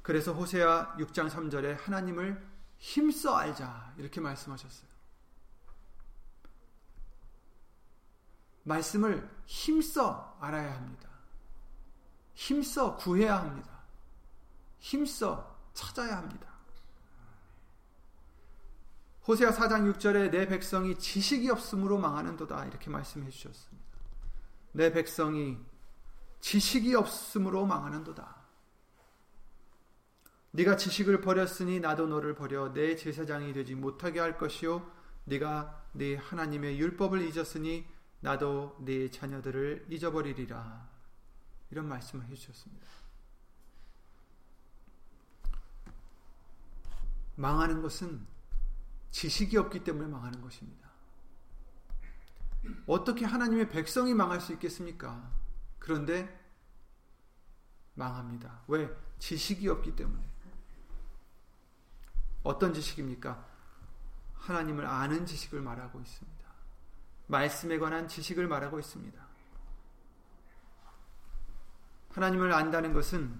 그래서 0.01 0.31
호세아 0.31 0.95
6장 0.95 1.29
3절에 1.29 1.77
하나님을 1.81 2.41
힘써 2.77 3.35
알자 3.35 3.93
이렇게 3.97 4.21
말씀하셨어요. 4.21 4.89
말씀을 8.63 9.29
힘써 9.45 10.37
알아야 10.39 10.75
합니다. 10.75 11.06
힘써 12.37 12.95
구해야 12.95 13.39
합니다. 13.39 13.67
힘써 14.77 15.57
찾아야 15.73 16.17
합니다. 16.17 16.47
호세아 19.27 19.51
4장 19.51 19.91
6절에 19.91 20.29
내 20.29 20.47
백성이 20.47 20.95
지식이 20.99 21.49
없으므로 21.49 21.97
망하는도다 21.97 22.65
이렇게 22.65 22.91
말씀해 22.91 23.31
주셨습니다. 23.31 23.87
내 24.71 24.91
백성이 24.93 25.57
지식이 26.39 26.93
없으므로 26.93 27.65
망하는도다. 27.65 28.35
네가 30.51 30.77
지식을 30.77 31.21
버렸으니 31.21 31.79
나도 31.79 32.05
너를 32.05 32.35
버려 32.35 32.71
내 32.71 32.95
제사장이 32.95 33.51
되지 33.53 33.73
못하게 33.73 34.19
할 34.19 34.37
것이요 34.37 34.87
네가 35.23 35.85
네 35.93 36.15
하나님의 36.15 36.79
율법을 36.79 37.23
잊었으니 37.23 37.87
나도 38.19 38.77
네 38.81 39.09
자녀들을 39.09 39.87
잊어버리리라. 39.89 40.96
이런 41.69 41.87
말씀을 41.87 42.25
해 42.25 42.35
주셨습니다. 42.35 42.87
망하는 47.35 47.81
것은 47.81 48.25
지식이 49.11 49.57
없기 49.57 49.83
때문에 49.83 50.07
망하는 50.07 50.41
것입니다. 50.41 50.87
어떻게 52.85 53.25
하나님의 53.25 53.69
백성이 53.69 54.13
망할 54.13 54.41
수 54.41 54.53
있겠습니까? 54.53 55.31
그런데 55.79 56.45
망합니다. 57.93 58.61
왜? 58.67 58.89
지식이 59.19 59.67
없기 59.69 59.95
때문에. 59.95 60.27
어떤 62.43 62.73
지식입니까? 62.73 63.45
하나님을 64.35 64.85
아는 64.85 65.25
지식을 65.25 65.61
말하고 65.61 65.99
있습니다. 65.99 66.47
말씀에 67.27 67.77
관한 67.77 68.07
지식을 68.07 68.47
말하고 68.47 68.79
있습니다. 68.79 69.26
하나님을 72.17 72.51
안다는 72.51 72.93
것은 72.93 73.31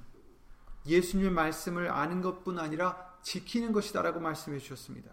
예수님의 0.86 1.31
말씀을 1.31 1.89
아는 1.89 2.22
것뿐 2.22 2.60
아니라 2.60 3.17
지키는 3.24 3.72
것이다라고 3.72 4.19
말씀해 4.19 4.60
주셨습니다. 4.60 5.10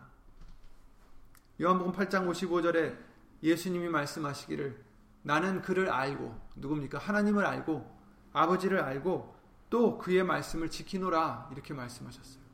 요한복음 1.62 1.92
8장 1.92 2.28
55절에 2.30 2.94
예수님이 3.42 3.88
말씀하시기를 3.88 4.84
나는 5.22 5.62
그를 5.62 5.90
알고 5.90 6.38
누굽니까? 6.56 6.98
하나님을 6.98 7.46
알고 7.46 7.90
아버지를 8.34 8.80
알고 8.80 9.34
또 9.70 9.96
그의 9.96 10.24
말씀을 10.24 10.70
지키노라 10.70 11.48
이렇게 11.52 11.72
말씀하셨어요. 11.72 12.44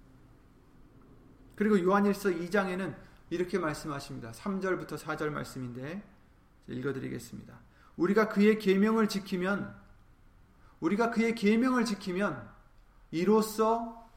그리고 1.57 1.81
요한일서 1.81 2.31
2장에는 2.31 2.97
이렇게 3.31 3.59
말씀하십니다. 3.59 4.31
3절부터 4.31 4.97
4절 4.97 5.31
말씀인데 5.31 6.05
읽어 6.69 6.93
드리겠습니다. 6.93 7.59
우리가 7.97 8.29
그의 8.29 8.61
계명을 8.61 9.09
지키면 9.09 9.80
우리가 10.81 11.11
그의 11.11 11.35
계명을 11.35 11.85
지키면 11.85 12.51
이로써 13.11 14.09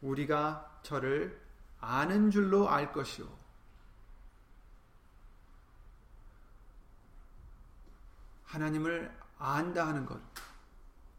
우리가 0.00 0.80
저를 0.82 1.40
아는 1.80 2.30
줄로 2.30 2.68
알 2.68 2.92
것이요 2.92 3.26
하나님을 8.44 9.14
안다 9.38 9.86
하는 9.86 10.06
것 10.06 10.20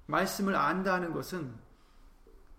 말씀을 0.07 0.55
안다 0.55 0.93
하는 0.93 1.13
것은 1.13 1.53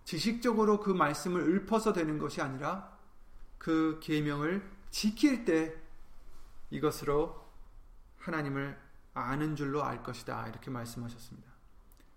지식적으로 0.04 0.80
그 0.80 0.90
말씀을 0.90 1.56
읊어서 1.56 1.92
되는 1.92 2.18
것이 2.18 2.40
아니라 2.40 2.96
그 3.58 3.98
계명을 4.02 4.70
지킬 4.90 5.44
때 5.44 5.74
이것으로 6.70 7.46
하나님을 8.18 8.78
아는 9.14 9.56
줄로 9.56 9.82
알 9.82 10.02
것이다 10.02 10.48
이렇게 10.48 10.70
말씀하셨습니다. 10.70 11.47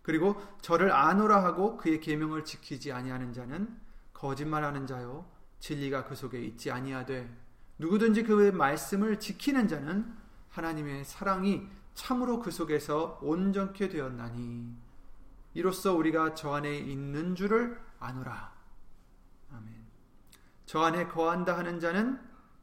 그리고 0.01 0.41
저를 0.61 0.91
아노라 0.91 1.43
하고 1.43 1.77
그의 1.77 1.99
계명을 1.99 2.43
지키지 2.43 2.91
아니하는 2.91 3.33
자는 3.33 3.79
거짓말하는 4.13 4.87
자요 4.87 5.25
진리가 5.59 6.05
그 6.05 6.15
속에 6.15 6.41
있지 6.41 6.71
아니하되 6.71 7.29
누구든지 7.77 8.23
그의 8.23 8.51
말씀을 8.51 9.19
지키는 9.19 9.67
자는 9.67 10.15
하나님의 10.49 11.05
사랑이 11.05 11.67
참으로 11.93 12.39
그 12.39 12.51
속에서 12.51 13.19
온전케 13.21 13.89
되었나니 13.89 14.75
이로써 15.53 15.93
우리가 15.93 16.33
저 16.33 16.53
안에 16.53 16.77
있는 16.77 17.35
줄을 17.35 17.79
아노라. 17.99 18.53
아멘. 19.51 19.73
저 20.65 20.81
안에 20.81 21.07
거한다 21.07 21.57
하는 21.57 21.79
자는 21.79 22.19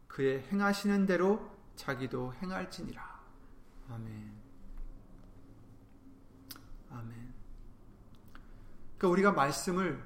그의 0.06 0.42
행하시는 0.50 1.06
대로 1.06 1.50
자기도 1.76 2.32
행할지니라. 2.34 3.20
아멘. 3.90 4.37
그러니까 8.98 9.08
우리가 9.08 9.32
말씀을 9.32 10.04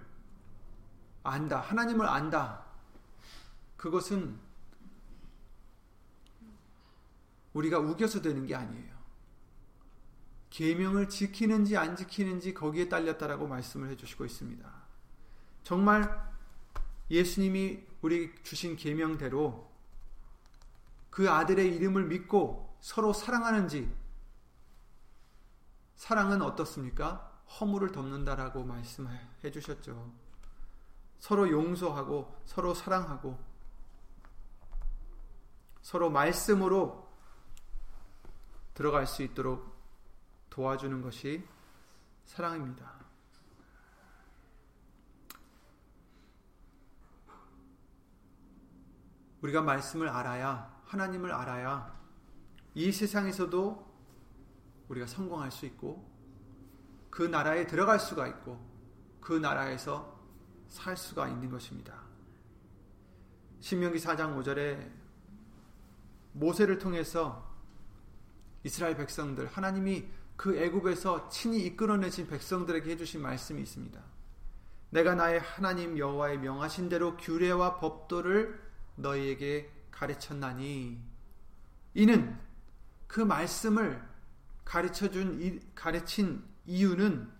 안다, 1.24 1.60
하나님을 1.60 2.06
안다. 2.06 2.64
그것은 3.76 4.38
우리가 7.54 7.78
우겨서 7.78 8.20
되는 8.20 8.46
게 8.46 8.54
아니에요. 8.54 8.92
계명을 10.50 11.08
지키는지 11.08 11.76
안 11.78 11.96
지키는지 11.96 12.52
거기에 12.52 12.88
딸렸다라고 12.88 13.46
말씀을 13.48 13.88
해주시고 13.90 14.26
있습니다. 14.26 14.70
정말 15.64 16.32
예수님이 17.10 17.82
우리 18.02 18.34
주신 18.42 18.76
계명대로 18.76 19.70
그 21.08 21.30
아들의 21.30 21.74
이름을 21.76 22.04
믿고 22.04 22.76
서로 22.80 23.12
사랑하는지 23.12 23.90
사랑은 25.96 26.42
어떻습니까? 26.42 27.31
허물을 27.48 27.92
덮는다라고 27.92 28.64
말씀해 28.64 29.50
주셨죠. 29.52 30.12
서로 31.18 31.50
용서하고 31.50 32.42
서로 32.46 32.74
사랑하고 32.74 33.38
서로 35.82 36.10
말씀으로 36.10 37.08
들어갈 38.74 39.06
수 39.06 39.22
있도록 39.22 39.72
도와주는 40.50 41.02
것이 41.02 41.46
사랑입니다. 42.24 43.02
우리가 49.42 49.60
말씀을 49.60 50.08
알아야, 50.08 50.80
하나님을 50.84 51.32
알아야 51.32 52.00
이 52.74 52.92
세상에서도 52.92 53.92
우리가 54.88 55.06
성공할 55.06 55.50
수 55.50 55.66
있고, 55.66 56.11
그 57.12 57.22
나라에 57.22 57.66
들어갈 57.66 58.00
수가 58.00 58.26
있고, 58.26 58.58
그 59.20 59.34
나라에서 59.34 60.18
살 60.68 60.96
수가 60.96 61.28
있는 61.28 61.50
것입니다. 61.50 62.00
신명기 63.60 63.98
4장 63.98 64.34
5절에 64.42 64.90
모세를 66.32 66.78
통해서 66.78 67.54
이스라엘 68.64 68.96
백성들, 68.96 69.46
하나님이 69.46 70.08
그 70.36 70.56
애굽에서 70.56 71.28
친히 71.28 71.66
이끌어내신 71.66 72.28
백성들에게 72.28 72.90
해주신 72.92 73.20
말씀이 73.20 73.60
있습니다. 73.60 74.02
내가 74.88 75.14
나의 75.14 75.40
하나님 75.40 75.98
여호와의 75.98 76.38
명하신 76.38 76.88
대로 76.88 77.18
규례와 77.18 77.78
법도를 77.78 78.58
너희에게 78.96 79.70
가르쳤나니 79.90 80.98
이는 81.92 82.38
그 83.06 83.20
말씀을 83.20 84.02
가르쳐 84.64 85.10
준 85.10 85.60
가르친 85.74 86.51
이유는 86.72 87.30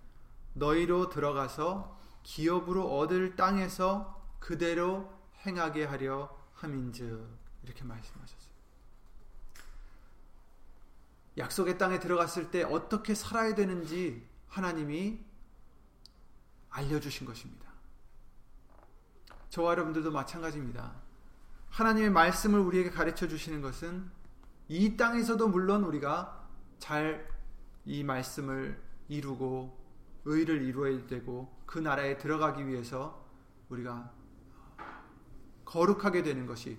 너희로 0.52 1.08
들어가서 1.08 1.98
기업으로 2.22 2.98
얻을 2.98 3.34
땅에서 3.34 4.22
그대로 4.38 5.10
행하게 5.46 5.86
하려 5.86 6.36
함인즉 6.54 7.26
이렇게 7.62 7.82
말씀하셨어요. 7.82 8.52
약속의 11.38 11.78
땅에 11.78 11.98
들어갔을 11.98 12.50
때 12.50 12.62
어떻게 12.62 13.14
살아야 13.14 13.54
되는지 13.54 14.28
하나님이 14.48 15.18
알려주신 16.68 17.26
것입니다. 17.26 17.72
저와 19.48 19.70
여러분들도 19.70 20.10
마찬가지입니다. 20.10 20.92
하나님의 21.70 22.10
말씀을 22.10 22.60
우리에게 22.60 22.90
가르쳐 22.90 23.26
주시는 23.26 23.62
것은 23.62 24.10
이 24.68 24.98
땅에서도 24.98 25.48
물론 25.48 25.84
우리가 25.84 26.46
잘 26.78 27.32
이 27.84 28.04
말씀을 28.04 28.80
이루고 29.08 29.78
의를 30.24 30.62
이루어야 30.62 31.06
되고 31.06 31.52
그 31.66 31.78
나라에 31.78 32.18
들어가기 32.18 32.66
위해서 32.66 33.26
우리가 33.68 34.12
거룩하게 35.64 36.22
되는 36.22 36.46
것이 36.46 36.78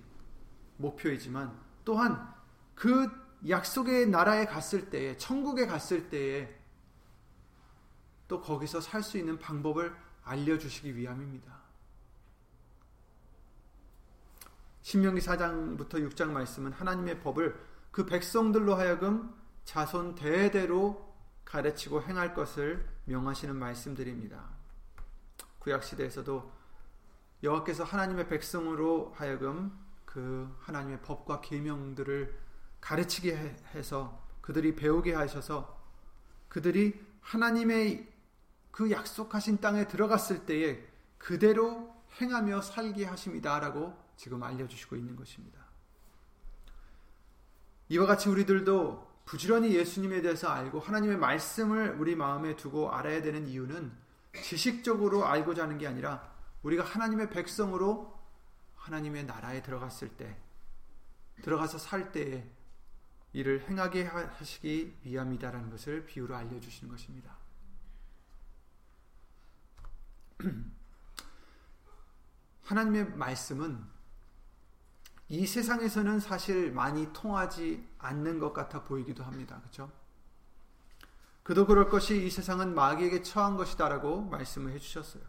목표이지만 0.76 1.58
또한 1.84 2.32
그 2.74 3.10
약속의 3.48 4.08
나라에 4.08 4.46
갔을 4.46 4.88
때에 4.90 5.16
천국에 5.16 5.66
갔을 5.66 6.08
때에 6.08 6.60
또 8.26 8.40
거기서 8.40 8.80
살 8.80 9.02
수 9.02 9.18
있는 9.18 9.38
방법을 9.38 9.94
알려주시기 10.24 10.96
위함입니다. 10.96 11.62
신명기 14.80 15.20
4장부터 15.20 15.94
6장 16.10 16.30
말씀은 16.30 16.72
하나님의 16.72 17.20
법을 17.20 17.58
그 17.90 18.06
백성들로 18.06 18.74
하여금 18.74 19.34
자손 19.64 20.14
대대로 20.14 21.13
가르치고 21.54 22.02
행할 22.02 22.34
것을 22.34 22.84
명하시는 23.04 23.54
말씀들입니다. 23.54 24.42
구약 25.60 25.84
시대에서도 25.84 26.50
여호와께서 27.44 27.84
하나님의 27.84 28.26
백성으로 28.26 29.12
하여금 29.14 29.72
그 30.04 30.52
하나님의 30.62 31.02
법과 31.02 31.42
계명들을 31.42 32.36
가르치게 32.80 33.56
해서 33.72 34.20
그들이 34.40 34.74
배우게 34.74 35.14
하셔서 35.14 35.80
그들이 36.48 37.00
하나님의 37.20 38.12
그 38.72 38.90
약속하신 38.90 39.60
땅에 39.60 39.86
들어갔을 39.86 40.46
때에 40.46 40.84
그대로 41.18 41.94
행하며 42.20 42.62
살게 42.62 43.04
하십니다라고 43.04 43.96
지금 44.16 44.42
알려주시고 44.42 44.96
있는 44.96 45.14
것입니다. 45.14 45.64
이와 47.90 48.06
같이 48.06 48.28
우리들도 48.28 49.13
부지런히 49.24 49.74
예수님에 49.74 50.20
대해서 50.20 50.48
알고 50.48 50.80
하나님의 50.80 51.16
말씀을 51.16 51.96
우리 51.98 52.14
마음에 52.14 52.56
두고 52.56 52.92
알아야 52.92 53.22
되는 53.22 53.46
이유는 53.46 53.92
지식적으로 54.42 55.24
알고자 55.24 55.62
하는 55.64 55.78
게 55.78 55.86
아니라 55.86 56.30
우리가 56.62 56.84
하나님의 56.84 57.30
백성으로 57.30 58.14
하나님의 58.76 59.24
나라에 59.24 59.62
들어갔을 59.62 60.10
때 60.10 60.36
들어가서 61.42 61.78
살 61.78 62.12
때에 62.12 62.46
이를 63.32 63.68
행하게 63.68 64.04
하시기 64.04 64.98
위함이다라는 65.02 65.70
것을 65.70 66.06
비유로 66.06 66.36
알려주시는 66.36 66.90
것입니다. 66.92 67.36
하나님의 72.64 73.16
말씀은 73.16 73.93
이 75.28 75.46
세상에서는 75.46 76.20
사실 76.20 76.72
많이 76.72 77.12
통하지 77.12 77.88
않는 77.98 78.38
것 78.38 78.52
같아 78.52 78.84
보이기도 78.84 79.24
합니다. 79.24 79.58
그렇죠? 79.60 79.90
그도 81.42 81.66
그럴 81.66 81.88
것이 81.88 82.26
이 82.26 82.30
세상은 82.30 82.74
마귀에게 82.74 83.22
처한 83.22 83.56
것이다라고 83.56 84.22
말씀을 84.22 84.72
해주셨어요. 84.72 85.22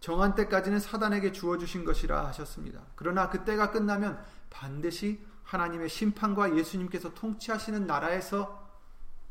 정한 0.00 0.34
때까지는 0.34 0.80
사단에게 0.80 1.32
주어주신 1.32 1.84
것이라 1.84 2.26
하셨습니다. 2.26 2.82
그러나 2.94 3.30
그 3.30 3.44
때가 3.44 3.70
끝나면 3.70 4.22
반드시 4.50 5.24
하나님의 5.44 5.88
심판과 5.88 6.56
예수님께서 6.56 7.14
통치하시는 7.14 7.86
나라에서 7.86 8.62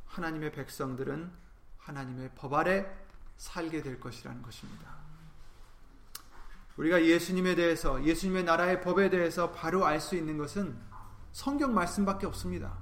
하나님의 0.05 0.51
백성들은 0.51 1.31
하나님의 1.77 2.31
법 2.35 2.53
아래 2.53 2.85
살게 3.37 3.81
될 3.81 3.99
것이라는 3.99 4.41
것입니다. 4.41 5.02
우리가 6.77 7.03
예수님에 7.03 7.55
대해서 7.55 8.03
예수님의 8.03 8.43
나라의 8.45 8.81
법에 8.81 9.09
대해서 9.09 9.51
바로 9.51 9.85
알 9.85 9.99
수 9.99 10.15
있는 10.15 10.37
것은 10.37 10.77
성경 11.31 11.73
말씀밖에 11.73 12.25
없습니다. 12.25 12.77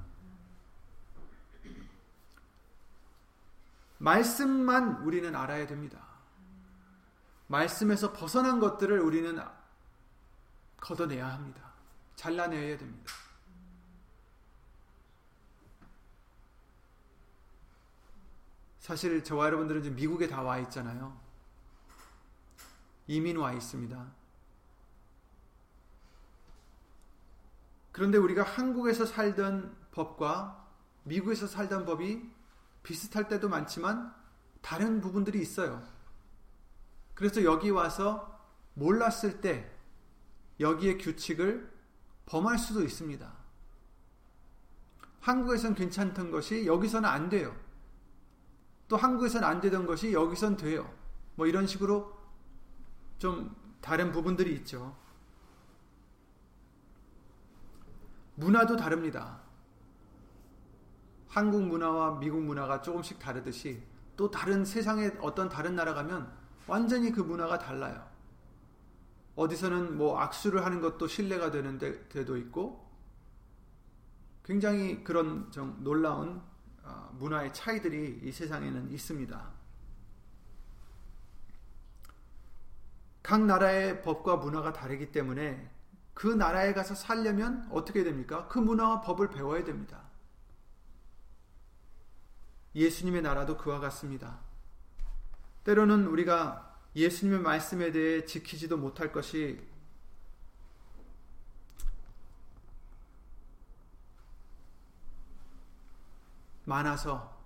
말씀만 3.97 5.04
우리는 5.04 5.36
알아야 5.36 5.67
됩니다. 5.67 5.99
말씀에서 7.47 8.13
벗어난 8.13 8.60
것들을 8.60 8.99
우리는 8.99 9.38
걷어내야 10.77 11.27
합니다. 11.27 11.62
잘라내야 12.15 12.77
됩니다. 12.77 13.12
사실 18.80 19.23
저와 19.23 19.45
여러분들은 19.47 19.84
지금 19.84 19.95
미국에 19.95 20.27
다 20.27 20.41
와 20.41 20.58
있잖아요. 20.60 21.20
이민 23.12 23.36
와 23.36 23.52
있습니다. 23.52 24.10
그런데 27.91 28.17
우리가 28.17 28.41
한국에서 28.41 29.06
살던 29.06 29.76
법과 29.91 30.65
미국에서 31.04 31.45
살던 31.45 31.84
법이 31.84 32.32
비슷할 32.84 33.28
때도 33.28 33.50
많지만 33.50 34.15
다른 34.62 35.02
부분들이 35.02 35.41
있어요. 35.41 35.86
그래서 37.13 37.43
여기 37.43 37.69
와서 37.69 38.39
몰랐을 38.76 39.41
때 39.41 39.69
여기의 40.62 40.97
규칙을 40.97 41.69
범할 42.28 42.58
수도 42.58 42.82
있습니다. 42.82 43.30
한국에선 45.19 45.76
괜찮던 45.76 46.32
것이 46.32 46.65
여기서는 46.65 47.10
안 47.10 47.28
돼요. 47.28 47.54
또 48.88 48.95
한국에선 48.95 49.43
안 49.43 49.60
되던 49.60 49.86
것이 49.86 50.13
여기선 50.13 50.56
돼요. 50.56 50.89
뭐 51.36 51.45
이런 51.45 51.67
식으로 51.67 52.20
좀 53.21 53.55
다른 53.81 54.12
부분들이 54.12 54.55
있죠. 54.55 54.97
문화도 58.34 58.75
다릅니다. 58.77 59.39
한국 61.27 61.62
문화와 61.67 62.17
미국 62.17 62.41
문화가 62.41 62.81
조금씩 62.81 63.19
다르듯이 63.19 63.84
또 64.17 64.31
다른 64.31 64.65
세상의 64.65 65.19
어떤 65.21 65.49
다른 65.49 65.75
나라 65.75 65.93
가면 65.93 66.34
완전히 66.65 67.12
그 67.12 67.21
문화가 67.21 67.60
달라요. 67.60 68.10
어디서는 69.36 69.99
뭐 69.99 70.17
악수를 70.17 70.65
하는 70.65 70.81
것도 70.81 71.05
신뢰가 71.05 71.51
되는 71.51 71.77
데도 71.77 72.38
있고 72.38 72.89
굉장히 74.43 75.03
그런 75.03 75.51
좀 75.51 75.77
놀라운 75.84 76.41
어, 76.81 77.15
문화의 77.19 77.53
차이들이 77.53 78.21
이 78.23 78.31
세상에는 78.31 78.89
있습니다. 78.89 79.61
각 83.23 83.45
나라의 83.45 84.01
법과 84.01 84.38
문화가 84.38 84.73
다르기 84.73 85.12
때문에 85.12 85.69
그 86.13 86.27
나라에 86.27 86.73
가서 86.73 86.95
살려면 86.95 87.67
어떻게 87.71 88.03
됩니까? 88.03 88.47
그 88.47 88.60
문화와 88.60 89.01
법을 89.01 89.29
배워야 89.29 89.63
됩니다. 89.63 90.01
예수님의 92.75 93.21
나라도 93.21 93.57
그와 93.57 93.79
같습니다. 93.79 94.39
때로는 95.63 96.07
우리가 96.07 96.79
예수님의 96.95 97.41
말씀에 97.41 97.91
대해 97.91 98.25
지키지도 98.25 98.77
못할 98.77 99.12
것이 99.12 99.62
많아서 106.65 107.39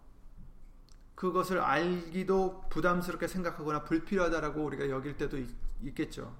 그것을 1.15 1.59
알기도 1.59 2.65
부담스럽게 2.69 3.27
생각하거나 3.27 3.83
불필요하다라고 3.83 4.63
우리가 4.63 4.89
여길 4.89 5.17
때도 5.17 5.37
있겠죠. 5.85 6.35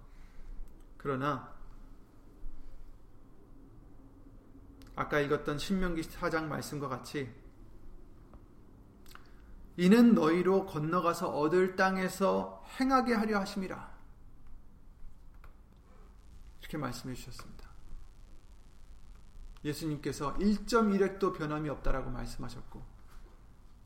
그러나 0.98 1.54
아까 4.96 5.20
읽었던 5.20 5.58
신명기 5.58 6.02
4장 6.02 6.46
말씀과 6.46 6.88
같이 6.88 7.34
이는 9.78 10.16
너희로 10.16 10.66
건너가서 10.66 11.30
얻을 11.30 11.76
땅에서 11.76 12.64
행하게 12.80 13.14
하려 13.14 13.40
하심이라. 13.40 13.96
이렇게 16.62 16.78
말씀해 16.78 17.14
주셨습니다. 17.14 17.70
예수님께서 19.66 20.36
1.1획도 20.36 21.38
변함이 21.38 21.70
없다라고 21.70 22.10
말씀하셨고 22.10 22.82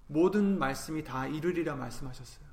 모든 0.08 0.60
말씀이 0.60 1.04
다 1.04 1.26
이루리라 1.26 1.76
말씀하셨어요. 1.76 2.48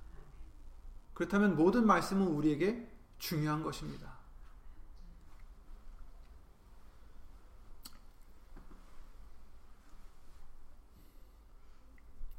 그렇다면 1.12 1.56
모든 1.56 1.86
말씀은 1.86 2.26
우리에게 2.26 2.95
중요한 3.18 3.62
것입니다. 3.62 4.16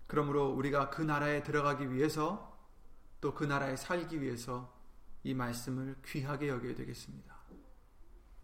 그러므로 0.07 0.49
우리가 0.49 0.89
그 0.89 1.01
나라에 1.01 1.43
들어가기 1.43 1.91
위해서 1.91 2.55
또 3.19 3.33
그 3.33 3.43
나라에 3.43 3.75
살기 3.75 4.21
위해서 4.21 4.73
이 5.23 5.33
말씀을 5.33 5.95
귀하게 6.05 6.49
여겨야 6.49 6.75
되겠습니다. 6.75 7.35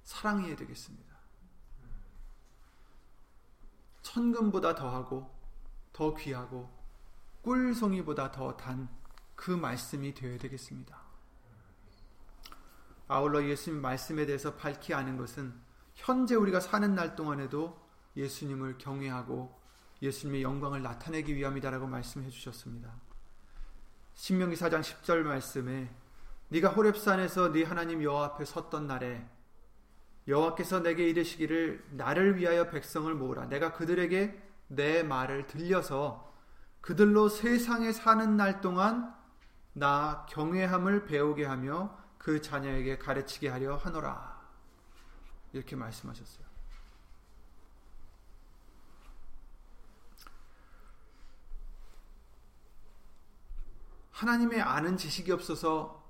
사랑해야 0.04 0.56
되겠습니다. 0.56 1.14
천금보다 4.02 4.76
더하고 4.76 5.34
더 5.94 6.14
귀하고 6.16 6.70
꿀송이보다 7.44 8.32
더 8.32 8.58
단 8.58 8.90
그 9.36 9.52
말씀이 9.52 10.14
되어야 10.14 10.38
되겠습니다. 10.38 11.03
아울러 13.14 13.46
예수님 13.46 13.80
말씀에 13.80 14.26
대해서 14.26 14.56
밝히 14.56 14.94
아는 14.94 15.18
것은 15.18 15.54
현재 15.94 16.34
우리가 16.34 16.60
사는 16.60 16.96
날 16.96 17.16
동안에도 17.16 17.80
예수님을 18.18 18.80
경외하고 18.80 19.62
예수님의 20.02 20.42
영광을 20.42 20.82
나타내기 20.82 21.36
위함이다라고 21.36 21.86
말씀해 21.86 22.30
주셨습니다. 22.30 22.92
신명기 24.16 24.56
4장 24.56 24.82
10절 24.82 25.20
말씀에 25.20 25.94
네가 26.50 26.70
호렙산에서 26.70 27.52
네 27.52 27.64
하나님 27.64 28.02
여호와 28.02 28.26
앞에 28.26 28.46
섰던 28.46 28.88
날에 28.88 29.24
여호와께서 30.28 30.82
내게 30.82 31.08
이르시기를 31.08 31.86
나를 31.92 32.38
위하여 32.38 32.70
백성을 32.70 33.14
모으라 33.14 33.46
내가 33.46 33.74
그들에게 33.74 34.42
내 34.68 35.04
말을 35.04 35.46
들려서 35.46 36.34
그들로 36.82 37.30
세상에 37.30 37.92
사는 37.92 38.36
날 38.38 38.60
동안 38.62 39.14
나 39.74 40.26
경외함을 40.30 41.06
배우게 41.06 41.46
하며 41.46 42.03
그 42.24 42.42
자녀에게 42.42 42.98
가르치게 42.98 43.50
하려 43.50 43.76
하노라 43.76 44.42
이렇게 45.52 45.76
말씀하셨어요. 45.76 46.46
하나님의 54.12 54.62
아는 54.62 54.96
지식이 54.96 55.34
없어서 55.34 56.02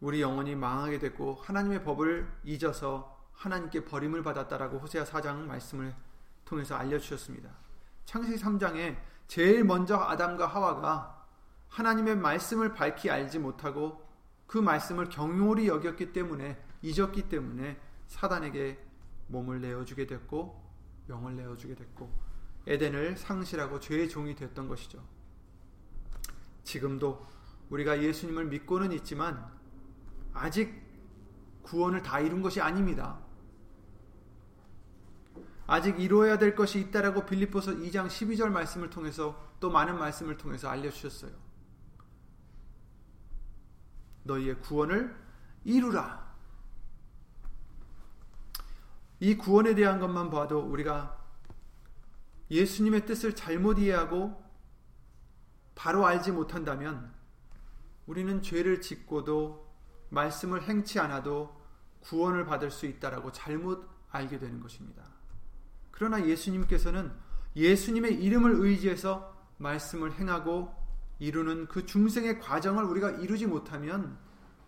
우리 0.00 0.20
영혼이 0.20 0.54
망하게 0.54 0.98
됐고 0.98 1.36
하나님의 1.36 1.82
법을 1.82 2.30
잊어서 2.44 3.18
하나님께 3.32 3.86
버림을 3.86 4.22
받았다라고 4.22 4.78
호세아 4.80 5.04
4장 5.04 5.46
말씀을 5.46 5.94
통해서 6.44 6.76
알려주셨습니다. 6.76 7.48
창세기 8.04 8.36
3장에 8.36 8.98
제일 9.28 9.64
먼저 9.64 9.96
아담과 9.96 10.46
하와가 10.46 11.26
하나님의 11.68 12.16
말씀을 12.16 12.74
밝히 12.74 13.08
알지 13.08 13.38
못하고 13.38 14.05
그 14.46 14.58
말씀을 14.58 15.08
경홀히 15.08 15.68
여겼기 15.68 16.12
때문에 16.12 16.62
잊었기 16.82 17.28
때문에 17.28 17.80
사단에게 18.06 18.78
몸을 19.28 19.60
내어주게 19.60 20.06
됐고 20.06 20.64
영을 21.08 21.36
내어주게 21.36 21.74
됐고 21.74 22.10
에덴을 22.66 23.16
상실하고 23.16 23.80
죄의 23.80 24.08
종이 24.08 24.34
됐던 24.34 24.68
것이죠. 24.68 25.02
지금도 26.64 27.26
우리가 27.70 28.02
예수님을 28.02 28.46
믿고는 28.46 28.92
있지만 28.92 29.46
아직 30.32 30.74
구원을 31.62 32.02
다 32.02 32.20
이룬 32.20 32.42
것이 32.42 32.60
아닙니다. 32.60 33.18
아직 35.66 35.98
이루어야 35.98 36.38
될 36.38 36.54
것이 36.54 36.78
있다라고 36.78 37.26
빌립보서 37.26 37.72
2장 37.72 38.06
12절 38.06 38.50
말씀을 38.50 38.90
통해서 38.90 39.50
또 39.58 39.70
많은 39.70 39.98
말씀을 39.98 40.36
통해서 40.36 40.68
알려주셨어요. 40.68 41.45
너희의 44.26 44.60
구원을 44.60 45.16
이루라. 45.64 46.26
이 49.20 49.36
구원에 49.36 49.74
대한 49.74 49.98
것만 49.98 50.30
봐도 50.30 50.60
우리가 50.60 51.24
예수님의 52.50 53.06
뜻을 53.06 53.34
잘못 53.34 53.78
이해하고 53.78 54.44
바로 55.74 56.06
알지 56.06 56.32
못한다면 56.32 57.12
우리는 58.06 58.40
죄를 58.42 58.80
짓고도 58.80 59.66
말씀을 60.10 60.62
행치 60.62 61.00
않아도 61.00 61.60
구원을 62.00 62.44
받을 62.44 62.70
수 62.70 62.86
있다라고 62.86 63.32
잘못 63.32 63.88
알게 64.10 64.38
되는 64.38 64.60
것입니다. 64.60 65.02
그러나 65.90 66.24
예수님께서는 66.24 67.12
예수님의 67.56 68.22
이름을 68.22 68.52
의지해서 68.60 69.34
말씀을 69.58 70.12
행하고 70.12 70.85
이루는 71.18 71.66
그 71.66 71.86
중생의 71.86 72.40
과정을 72.40 72.84
우리가 72.84 73.10
이루지 73.12 73.46
못하면 73.46 74.18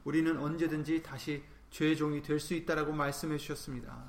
우리는 0.05 0.39
언제든지 0.39 1.03
다시 1.03 1.43
죄의 1.71 1.97
종이 1.97 2.23
될 2.23 2.41
수 2.41 2.55
있다라고 2.55 2.93
말씀해 2.93 3.37
주셨습니다. 3.37 4.05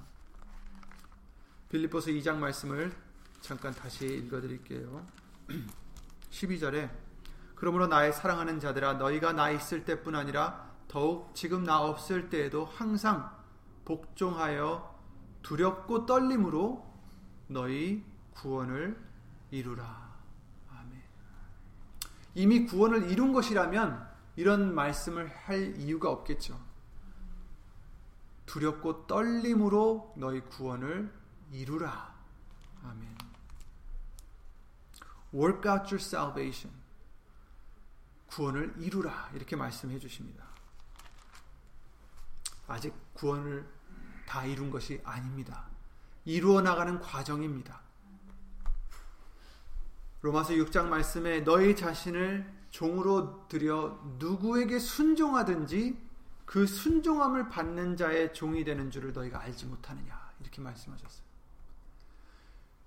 빌립보서 1.69 2.11
2장 2.11 2.37
말씀을 2.37 2.91
잠깐 3.41 3.73
다시 3.73 4.05
읽어 4.07 4.39
드릴게요. 4.41 5.05
12절에 6.31 6.89
그러므로 7.55 7.87
나의 7.87 8.13
사랑하는 8.13 8.59
자들아 8.59 8.93
너희가 8.93 9.33
나 9.33 9.51
있을 9.51 9.83
때뿐 9.83 10.15
아니라 10.15 10.69
더욱 10.87 11.35
지금 11.35 11.63
나 11.63 11.81
없을 11.81 12.29
때에도 12.29 12.65
항상 12.65 13.29
복종하여 13.83 14.97
두렵고 15.41 16.05
떨림으로 16.05 16.87
너희 17.47 18.03
구원을 18.31 18.97
이루라. 19.51 20.08
이미 22.35 22.65
구원을 22.65 23.09
이룬 23.11 23.33
것이라면 23.33 24.09
이런 24.35 24.73
말씀을 24.73 25.27
할 25.27 25.75
이유가 25.77 26.09
없겠죠. 26.09 26.59
두렵고 28.45 29.05
떨림으로 29.05 30.13
너희 30.17 30.39
구원을 30.41 31.13
이루라. 31.51 32.15
아멘. 32.83 33.17
Work 35.33 35.69
out 35.71 35.93
your 35.93 35.97
salvation. 35.97 36.75
구원을 38.27 38.73
이루라. 38.77 39.31
이렇게 39.33 39.55
말씀해 39.55 39.99
주십니다. 39.99 40.45
아직 42.67 42.93
구원을 43.13 43.67
다 44.27 44.45
이룬 44.45 44.69
것이 44.69 45.01
아닙니다. 45.03 45.67
이루어 46.25 46.61
나가는 46.61 46.99
과정입니다. 46.99 47.81
로마서 50.21 50.53
6장 50.53 50.87
말씀에 50.87 51.41
너희 51.41 51.75
자신을 51.75 52.59
종으로 52.71 53.47
들여 53.47 54.15
누구에게 54.19 54.79
순종하든지 54.79 55.97
그 56.45 56.65
순종함을 56.65 57.49
받는 57.49 57.95
자의 57.95 58.33
종이 58.33 58.63
되는 58.63 58.91
줄을 58.91 59.13
너희가 59.13 59.41
알지 59.41 59.67
못하느냐 59.67 60.31
이렇게 60.41 60.61
말씀하셨어요. 60.61 61.29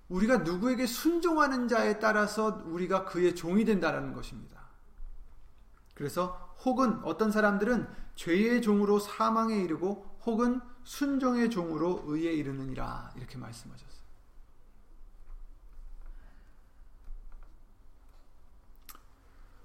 우리가 0.09 0.39
누구에게 0.39 0.85
순종하는 0.85 1.67
자에 1.67 1.99
따라서 1.99 2.61
우리가 2.65 3.05
그의 3.05 3.35
종이 3.35 3.65
된다라는 3.65 4.13
것입니다. 4.13 4.61
그래서 5.95 6.55
혹은 6.65 7.03
어떤 7.03 7.31
사람들은 7.31 7.87
죄의 8.15 8.61
종으로 8.61 8.99
사망에 8.99 9.55
이르고 9.55 10.19
혹은 10.25 10.61
순종의 10.83 11.49
종으로 11.49 12.03
의에 12.05 12.33
이르느니라 12.33 13.13
이렇게 13.15 13.37
말씀하셨어요. 13.37 14.02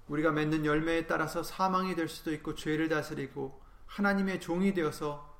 우리가 0.09 0.31
맺는 0.31 0.65
열매에 0.65 1.07
따라서 1.07 1.43
사망이 1.43 1.95
될 1.95 2.09
수도 2.09 2.33
있고 2.33 2.55
죄를 2.55 2.89
다스리고 2.89 3.61
하나님의 3.85 4.41
종이 4.41 4.73
되어서 4.73 5.37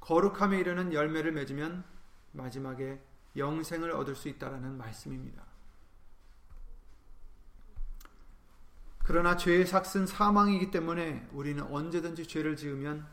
거룩함에 0.00 0.58
이르는 0.58 0.92
열매를 0.92 1.32
맺으면 1.32 1.84
마지막에 2.32 3.00
영생을 3.36 3.92
얻을 3.92 4.14
수 4.16 4.28
있다라는 4.28 4.76
말씀입니다. 4.76 5.44
그러나 9.04 9.36
죄의 9.36 9.66
삭은 9.66 10.06
사망이기 10.06 10.70
때문에 10.70 11.28
우리는 11.32 11.62
언제든지 11.62 12.26
죄를 12.26 12.56
지으면 12.56 13.06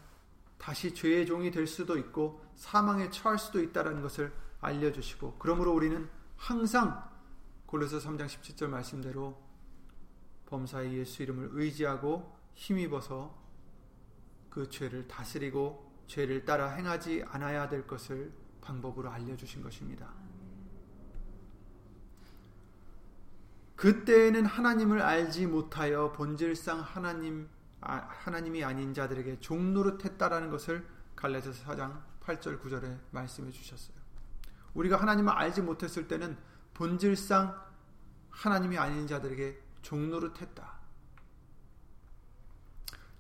다시 0.58 0.94
죄의 0.94 1.28
종이 1.28 1.52
될 1.52 1.68
수도 1.68 1.98
있고 1.98 2.44
사망에 2.56 3.10
처할 3.10 3.38
수도 3.38 3.62
있다는 3.62 4.02
것을 4.02 4.34
알려 4.62 4.92
주시고 4.92 5.36
그러므로 5.38 5.74
우리는 5.74 6.10
항상 6.38 7.04
골로새 7.66 7.98
3장 7.98 8.26
17절 8.28 8.68
말씀대로 8.68 9.43
범사의 10.54 11.00
예수 11.00 11.24
이름을 11.24 11.50
의지하고 11.54 12.38
힘입어서 12.54 13.36
그 14.52 14.70
죄를 14.70 15.08
다스리고 15.08 15.92
죄를 16.06 16.46
따라 16.46 16.70
행하지 16.70 17.24
않아야 17.28 17.68
될 17.70 17.88
것을 17.88 18.32
방법으로 18.62 19.10
알려주신 19.10 19.64
것입니다. 19.64 20.14
그때에는 23.76 24.46
하나님을 24.46 25.02
알지 25.02 25.48
못하여 25.48 26.12
본질상 26.12 26.82
하나님 26.82 27.50
아, 27.82 27.96
하나님이 28.08 28.64
아닌 28.64 28.94
자들에게 28.94 29.40
종노릇했다라는 29.42 30.52
것을 30.52 30.88
갈라디아서 31.16 31.66
4장 31.66 32.02
8절 32.22 32.62
9절에 32.62 32.98
말씀해 33.12 33.52
주셨어요. 33.52 33.98
우리가 34.74 34.98
하나님을 34.98 35.34
알지 35.34 35.64
못했을 35.64 36.08
때는 36.08 36.38
본질상 36.76 37.60
하나님이 38.30 38.78
아닌 38.78 39.06
자들에게 39.06 39.73
종노릇했다. 39.84 40.74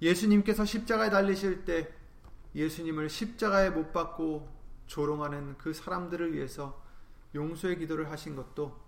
예수님께서 0.01 0.65
십자가에 0.65 1.09
달리실 1.09 1.65
때 1.65 1.93
예수님을 2.55 3.09
십자가에 3.09 3.69
못 3.69 3.93
박고 3.93 4.51
조롱하는 4.87 5.57
그 5.57 5.73
사람들을 5.73 6.33
위해서 6.33 6.83
용서의 7.35 7.77
기도를 7.79 8.11
하신 8.11 8.35
것도 8.35 8.81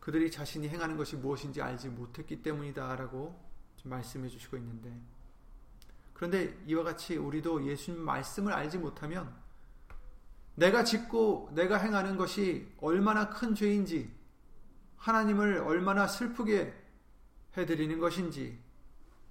그들이 0.00 0.30
자신이 0.30 0.68
행하는 0.68 0.96
것이 0.96 1.16
무엇인지 1.16 1.62
알지 1.62 1.88
못했기 1.88 2.42
때문이다라고 2.42 3.48
말씀해 3.84 4.28
주시고 4.28 4.56
있는데 4.58 4.92
그런데 6.12 6.58
이와 6.66 6.82
같이 6.82 7.16
우리도 7.16 7.66
예수님 7.66 8.00
말씀을 8.00 8.52
알지 8.52 8.78
못하면 8.78 9.34
내가 10.54 10.82
짓고 10.82 11.50
내가 11.54 11.78
행하는 11.78 12.16
것이 12.16 12.72
얼마나 12.80 13.30
큰 13.30 13.54
죄인지 13.54 14.17
하나님을 14.98 15.58
얼마나 15.58 16.06
슬프게 16.06 16.74
해드리는 17.56 17.98
것인지 17.98 18.58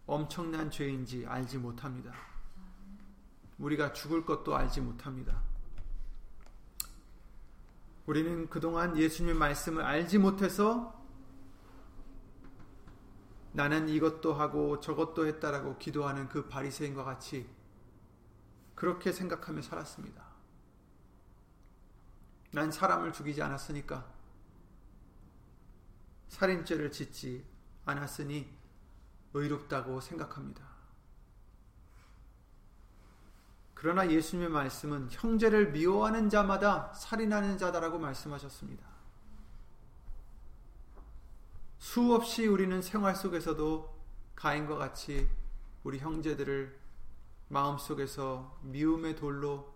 엄청난 0.05 0.71
죄인지 0.71 1.25
알지 1.27 1.57
못합니다. 1.57 2.13
우리가 3.57 3.93
죽을 3.93 4.25
것도 4.25 4.55
알지 4.55 4.81
못합니다. 4.81 5.41
우리는 8.05 8.49
그동안 8.49 8.97
예수님의 8.97 9.35
말씀을 9.35 9.83
알지 9.83 10.17
못해서 10.17 10.95
나는 13.51 13.89
이것도 13.89 14.33
하고 14.33 14.79
저것도 14.79 15.25
했다라고 15.27 15.77
기도하는 15.77 16.29
그 16.29 16.47
바리새인과 16.47 17.03
같이 17.03 17.49
그렇게 18.75 19.11
생각하며 19.11 19.61
살았습니다. 19.61 20.23
난 22.51 22.71
사람을 22.71 23.11
죽이지 23.11 23.41
않았으니까 23.41 24.16
살인죄를 26.29 26.91
짓지 26.91 27.45
않았으니 27.85 28.53
의롭다고 29.33 30.01
생각합니다. 30.01 30.65
그러나 33.73 34.09
예수님의 34.09 34.49
말씀은 34.49 35.09
형제를 35.11 35.71
미워하는 35.71 36.29
자마다 36.29 36.91
살인하는 36.93 37.57
자다라고 37.57 37.99
말씀하셨습니다. 37.99 38.87
수없이 41.77 42.47
우리는 42.47 42.81
생활 42.81 43.15
속에서도 43.15 43.95
가인과 44.35 44.77
같이 44.77 45.29
우리 45.83 45.99
형제들을 45.99 46.77
마음속에서 47.49 48.59
미움의 48.63 49.15
돌로 49.15 49.73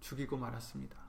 죽이고 0.00 0.36
말았습니다. 0.36 1.05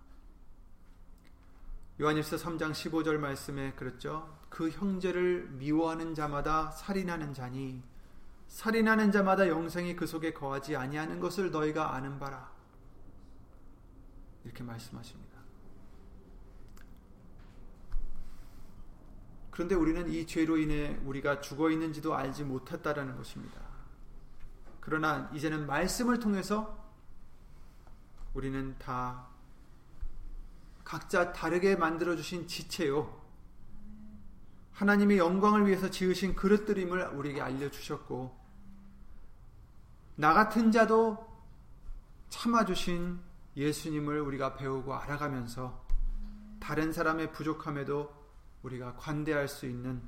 요한일서 2.00 2.38
3장 2.38 2.72
15절 2.72 3.18
말씀에 3.18 3.74
그랬죠. 3.74 4.38
그 4.50 4.70
형제를 4.70 5.50
미워하는 5.52 6.14
자마다 6.14 6.72
살인하는 6.72 7.34
자니 7.34 7.84
살인하는 8.48 9.12
자마다 9.12 9.48
영생이 9.48 9.96
그 9.96 10.06
속에 10.08 10.34
거하지 10.34 10.76
아니하는 10.76 11.20
것을 11.20 11.52
너희가 11.52 11.96
아는 11.96 12.20
바라. 12.20 12.52
이렇게 14.44 14.64
말씀하십니다. 14.64 15.38
그런데 19.52 19.74
우리는 19.76 20.08
이 20.08 20.26
죄로 20.28 20.58
인해 20.58 21.00
우리가 21.04 21.42
죽어 21.42 21.72
있는지도 21.72 22.16
알지 22.16 22.44
못했다라는 22.44 23.18
것입니다. 23.18 23.60
그러나 24.80 25.30
이제는 25.34 25.66
말씀을 25.66 26.20
통해서 26.20 26.78
우리는 28.34 28.78
다 28.78 29.28
각자 30.88 31.34
다르게 31.34 31.76
만들어 31.76 32.16
주신 32.16 32.48
지체요. 32.48 33.22
하나님의 34.72 35.18
영광을 35.18 35.68
위해서 35.68 35.90
지으신 35.90 36.34
그릇들임을 36.34 37.08
우리에게 37.08 37.42
알려 37.42 37.70
주셨고 37.70 38.34
나 40.16 40.34
같은 40.34 40.72
자도 40.72 41.28
참아 42.30 42.64
주신 42.64 43.20
예수님을 43.58 44.22
우리가 44.22 44.56
배우고 44.56 44.94
알아가면서 44.96 45.86
다른 46.62 46.94
사람의 46.94 47.34
부족함에도 47.34 48.10
우리가 48.64 48.96
관대할 48.96 49.50
수 49.50 49.66
있는 49.66 50.02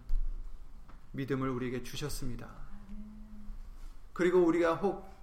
믿음을 1.12 1.50
우리에게 1.50 1.84
주셨습니다. 1.84 2.50
그리고 4.14 4.46
우리가 4.46 4.76
혹 4.76 5.14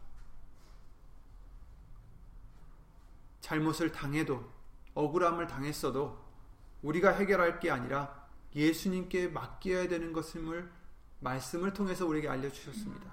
잘못을 3.40 3.90
당해도 3.90 4.55
억울함을 4.96 5.46
당했어도 5.46 6.18
우리가 6.82 7.10
해결할 7.10 7.60
게 7.60 7.70
아니라 7.70 8.26
예수님께 8.54 9.28
맡겨야 9.28 9.88
되는 9.88 10.12
것임을 10.12 10.72
말씀을 11.20 11.72
통해서 11.72 12.06
우리에게 12.06 12.28
알려주셨습니다. 12.28 13.12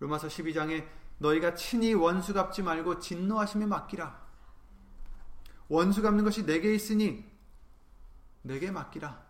로마서 0.00 0.28
12장에 0.28 0.86
너희가 1.18 1.54
친히 1.54 1.92
원수 1.92 2.32
갚지 2.32 2.62
말고 2.62 2.98
진노하심에 2.98 3.66
맡기라. 3.66 4.24
원수 5.68 6.02
갚는 6.02 6.24
것이 6.24 6.44
내게 6.46 6.74
있으니 6.74 7.30
내게 8.42 8.70
맡기라. 8.70 9.22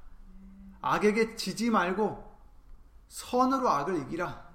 악에게 0.81 1.35
지지 1.35 1.71
말고 1.71 2.33
선으로 3.09 3.69
악을 3.69 4.03
이기라. 4.03 4.53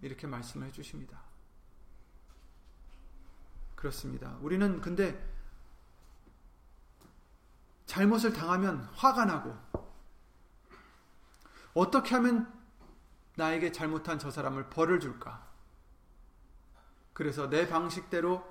이렇게 0.00 0.26
말씀을 0.26 0.68
해주십니다. 0.68 1.20
그렇습니다. 3.74 4.38
우리는 4.40 4.80
근데 4.80 5.31
잘못을 7.92 8.32
당하면 8.32 8.88
화가 8.94 9.26
나고 9.26 9.54
어떻게 11.74 12.14
하면 12.14 12.50
나에게 13.36 13.70
잘못한 13.70 14.18
저 14.18 14.30
사람을 14.30 14.70
벌을 14.70 14.98
줄까? 14.98 15.46
그래서 17.12 17.50
내 17.50 17.68
방식대로 17.68 18.42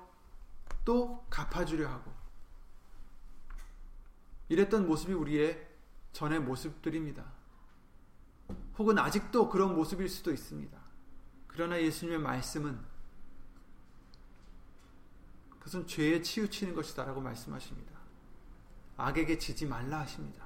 또 0.84 1.26
갚아주려 1.28 1.88
하고 1.88 2.12
이랬던 4.48 4.86
모습이 4.86 5.12
우리의 5.12 5.68
전의 6.12 6.38
모습들입니다. 6.38 7.24
혹은 8.78 8.96
아직도 8.96 9.48
그런 9.48 9.74
모습일 9.74 10.08
수도 10.08 10.32
있습니다. 10.32 10.78
그러나 11.48 11.82
예수님의 11.82 12.20
말씀은 12.20 12.80
그것은 15.50 15.88
죄에 15.88 16.22
치우치는 16.22 16.76
것이다라고 16.76 17.20
말씀하십니다. 17.20 17.91
악에게 19.02 19.38
지지 19.38 19.66
말라 19.66 20.00
하십니다. 20.00 20.44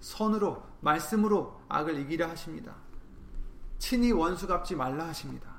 선으로 0.00 0.64
말씀으로 0.80 1.60
악을 1.68 1.98
이기라 2.00 2.30
하십니다. 2.30 2.76
친히 3.78 4.12
원수 4.12 4.46
갚지 4.46 4.76
말라 4.76 5.08
하십니다. 5.08 5.50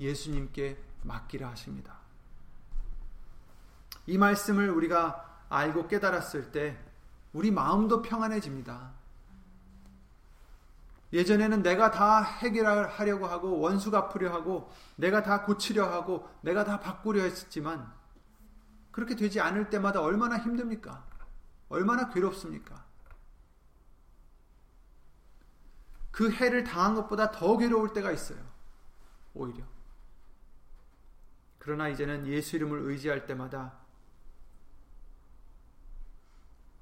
예수님께 0.00 0.78
맡기라 1.02 1.50
하십니다. 1.50 1.98
이 4.06 4.16
말씀을 4.16 4.70
우리가 4.70 5.44
알고 5.50 5.86
깨달았을 5.86 6.50
때 6.50 6.78
우리 7.34 7.50
마음도 7.50 8.00
평안해집니다. 8.00 8.92
예전에는 11.12 11.62
내가 11.62 11.90
다 11.90 12.22
해결하려고 12.22 13.26
하고 13.26 13.60
원수 13.60 13.90
갚으려 13.90 14.32
하고 14.32 14.72
내가 14.96 15.22
다 15.22 15.42
고치려 15.42 15.86
하고 15.92 16.28
내가 16.40 16.64
다 16.64 16.80
바꾸려 16.80 17.22
했지만 17.22 17.92
그렇게 18.94 19.16
되지 19.16 19.40
않을 19.40 19.70
때마다 19.70 20.00
얼마나 20.00 20.38
힘듭니까? 20.38 21.04
얼마나 21.68 22.10
괴롭습니까? 22.10 22.86
그 26.12 26.30
해를 26.30 26.62
당한 26.62 26.94
것보다 26.94 27.32
더 27.32 27.56
괴로울 27.58 27.92
때가 27.92 28.12
있어요. 28.12 28.38
오히려. 29.34 29.64
그러나 31.58 31.88
이제는 31.88 32.28
예수 32.28 32.54
이름을 32.54 32.82
의지할 32.82 33.26
때마다 33.26 33.80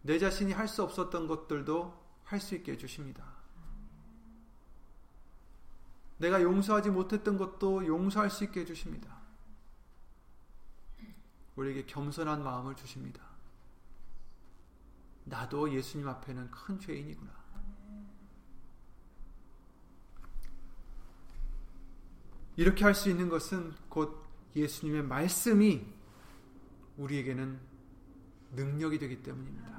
내 0.03 0.19
자신이 0.19 0.53
할 0.53 0.69
수 0.69 0.83
없었던 0.83 1.27
것들도 1.27 1.99
할 2.25 2.41
수 2.41 2.55
있게 2.57 2.73
해주십니다. 2.73 3.25
내가 6.19 6.43
용서하지 6.43 6.91
못했던 6.91 7.39
것도 7.39 7.87
용서할 7.87 8.29
수 8.29 8.45
있게 8.45 8.61
해주십니다. 8.61 9.22
우리에게 11.57 11.85
겸손한 11.87 12.43
마음을 12.43 12.75
주십니다. 12.75 13.23
나도 15.25 15.73
예수님 15.73 16.09
앞에는 16.09 16.51
큰 16.51 16.81
죄인이구나. 16.81 17.31
이렇게 22.57 22.85
할 22.85 22.95
수 22.95 23.09
있는 23.09 23.29
것은 23.29 23.73
곧 23.89 24.23
예수님의 24.55 25.05
말씀이 25.05 25.87
우리에게는 26.99 27.59
능력이 28.55 28.99
되기 28.99 29.23
때문입니다. 29.23 29.73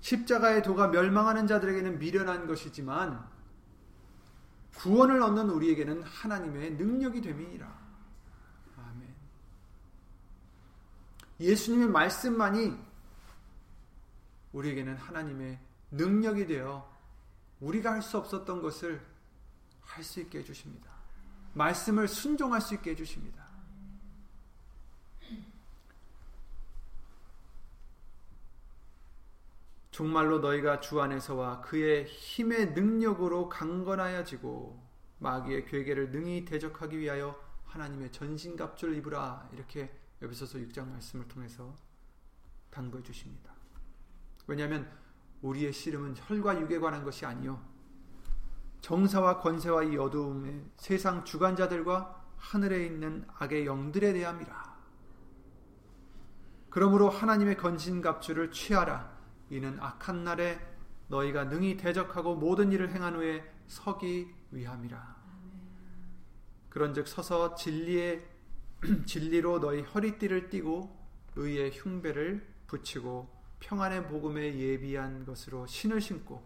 십자가의 0.00 0.62
도가 0.62 0.88
멸망하는 0.88 1.48
자들에게는 1.48 1.98
미련한 1.98 2.46
것이지만 2.46 3.28
구원을 4.76 5.20
얻는 5.20 5.50
우리에게는 5.50 6.02
하나님의 6.02 6.74
능력이 6.74 7.20
됨이니라. 7.22 7.85
예수님의 11.40 11.88
말씀만이 11.88 12.76
우리에게는 14.52 14.96
하나님의 14.96 15.58
능력이 15.90 16.46
되어 16.46 16.90
우리가 17.60 17.92
할 17.92 18.02
수 18.02 18.18
없었던 18.18 18.62
것을 18.62 19.00
할 19.82 20.04
수 20.04 20.20
있게 20.20 20.38
해주십니다. 20.40 20.90
말씀을 21.54 22.08
순종할 22.08 22.60
수 22.60 22.74
있게 22.74 22.90
해주십니다. 22.90 23.46
정말로 29.90 30.40
너희가 30.40 30.80
주 30.80 31.00
안에서와 31.00 31.62
그의 31.62 32.04
힘의 32.04 32.72
능력으로 32.72 33.48
강건하여지고 33.48 34.78
마귀의 35.20 35.64
괴계를 35.64 36.10
능히 36.10 36.44
대적하기 36.44 36.98
위하여 36.98 37.40
하나님의 37.64 38.12
전신갑주를 38.12 38.94
입으라 38.96 39.48
이렇게 39.54 39.90
에베소서 40.22 40.58
6장 40.58 40.88
말씀을 40.88 41.28
통해서 41.28 41.76
당부해 42.70 43.02
주십니다. 43.02 43.52
왜냐하면 44.46 44.90
우리의 45.42 45.72
씨름은 45.72 46.14
혈과 46.16 46.60
육에 46.60 46.78
관한 46.78 47.04
것이 47.04 47.26
아니요 47.26 47.62
정사와 48.80 49.40
권세와 49.40 49.82
이 49.84 49.96
어두움의 49.96 50.64
세상 50.76 51.24
주관자들과 51.24 52.24
하늘에 52.36 52.86
있는 52.86 53.26
악의 53.38 53.66
영들에 53.66 54.12
대함이라. 54.12 54.76
그러므로 56.70 57.08
하나님의 57.08 57.56
건진 57.56 58.00
갑주를 58.00 58.50
취하라. 58.50 59.16
이는 59.50 59.78
악한 59.80 60.24
날에 60.24 60.60
너희가 61.08 61.44
능히 61.44 61.76
대적하고 61.76 62.36
모든 62.36 62.72
일을 62.72 62.92
행한 62.92 63.16
후에 63.16 63.44
서기 63.66 64.34
위함이라. 64.50 65.16
그런즉 66.68 67.08
서서 67.08 67.54
진리의 67.54 68.35
진리로 69.06 69.60
너희 69.60 69.82
허리띠를 69.82 70.50
띠고 70.50 70.96
의의 71.36 71.70
흉배를 71.72 72.46
붙이고 72.66 73.28
평안의 73.60 74.08
복음에 74.08 74.56
예비한 74.56 75.24
것으로 75.24 75.66
신을 75.66 76.00
신고 76.00 76.42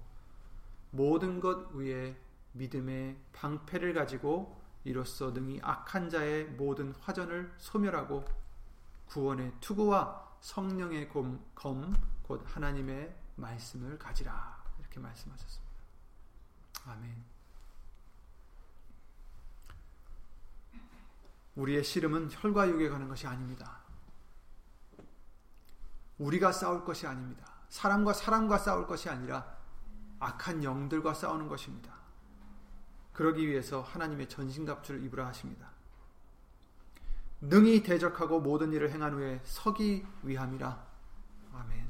모든 0.90 1.40
것 1.40 1.72
위에 1.74 2.16
믿음의 2.52 3.16
방패를 3.32 3.94
가지고 3.94 4.60
이로써 4.84 5.30
능히 5.30 5.60
악한 5.62 6.10
자의 6.10 6.44
모든 6.44 6.92
화전을 6.92 7.52
소멸하고 7.58 8.24
구원의 9.06 9.52
투구와 9.60 10.36
성령의 10.40 11.08
검, 11.08 11.44
곧 12.22 12.42
하나님의 12.44 13.14
말씀을 13.36 13.98
가지라 13.98 14.64
이렇게 14.78 15.00
말씀하셨습니다. 15.00 15.70
아멘. 16.86 17.39
우리의 21.60 21.84
씨름은 21.84 22.30
혈과 22.32 22.68
육에 22.70 22.88
가는 22.88 23.06
것이 23.06 23.26
아닙니다. 23.26 23.80
우리가 26.18 26.52
싸울 26.52 26.84
것이 26.84 27.06
아닙니다. 27.06 27.52
사람과 27.68 28.14
사람과 28.14 28.56
싸울 28.58 28.86
것이 28.86 29.10
아니라 29.10 29.58
악한 30.18 30.64
영들과 30.64 31.12
싸우는 31.12 31.48
것입니다. 31.48 31.94
그러기 33.12 33.46
위해서 33.46 33.82
하나님의 33.82 34.28
전신갑주를 34.28 35.04
입으라 35.04 35.26
하십니다. 35.28 35.70
능히 37.42 37.82
대적하고 37.82 38.40
모든 38.40 38.72
일을 38.72 38.90
행한 38.90 39.12
후에 39.14 39.40
서기 39.44 40.06
위함이라. 40.22 40.86
아멘. 41.52 41.88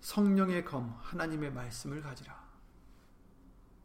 성령의 0.00 0.64
검, 0.64 0.96
하나님의 1.00 1.52
말씀을 1.52 2.02
가지라. 2.02 2.36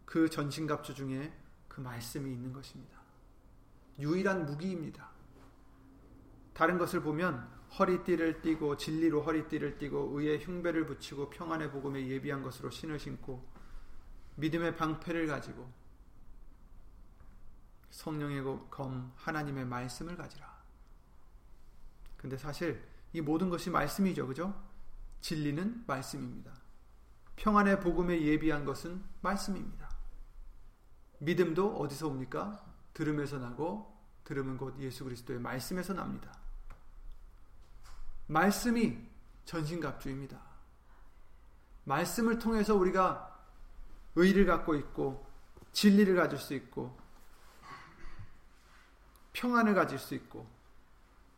그 0.06 0.30
전신갑주 0.30 0.96
중에 0.96 1.32
그 1.68 1.82
말씀이 1.82 2.32
있는 2.32 2.54
것입니다. 2.54 3.03
유일한 4.00 4.46
무기입니다. 4.46 5.10
다른 6.54 6.78
것을 6.78 7.02
보면 7.02 7.48
허리띠를 7.78 8.42
띠고 8.42 8.78
진리로 8.78 9.22
허리띠를 9.24 9.78
띠고 9.78 10.20
의의 10.20 10.44
흉배를 10.44 10.86
붙이고 10.86 11.30
평안의 11.30 11.72
복음에 11.72 12.08
예비한 12.08 12.44
것으로 12.44 12.70
신을 12.70 13.00
신고 13.00 13.48
믿음의 14.36 14.76
방패를 14.76 15.28
가지고 15.28 15.72
성령의 17.90 18.44
검 18.70 19.12
하나님의 19.16 19.66
말씀을 19.66 20.16
가지라. 20.18 20.52
근데 22.18 22.38
사실 22.38 22.84
이 23.12 23.22
모든 23.22 23.50
것이 23.50 23.70
말씀이죠. 23.70 24.28
그죠? 24.28 24.54
진리는 25.22 25.84
말씀입니다. 25.86 26.54
평안의 27.36 27.80
복음에 27.82 28.22
예비한 28.22 28.66
것은 28.66 29.04
말씀입니다. 29.22 29.90
믿음도 31.20 31.76
어디서 31.78 32.08
옵니까? 32.08 32.73
들음에서 32.94 33.40
나고 33.40 33.94
들음은 34.24 34.58
곧 34.58 34.80
예수 34.80 35.04
그리스도의 35.04 35.40
말씀에서 35.40 35.94
납니다. 35.94 36.32
말씀이 38.28 38.98
전신갑주입니다. 39.46 40.40
말씀을 41.86 42.40
통해서 42.40 42.76
우리가 42.76 43.30
의를 44.16 44.46
갖고 44.46 44.76
있고 44.76 45.28
진리를 45.74 46.16
가질 46.16 46.38
수 46.38 46.54
있고 46.54 46.98
평안을 49.34 49.74
가질 49.74 50.00
수 50.00 50.16
있고 50.16 50.48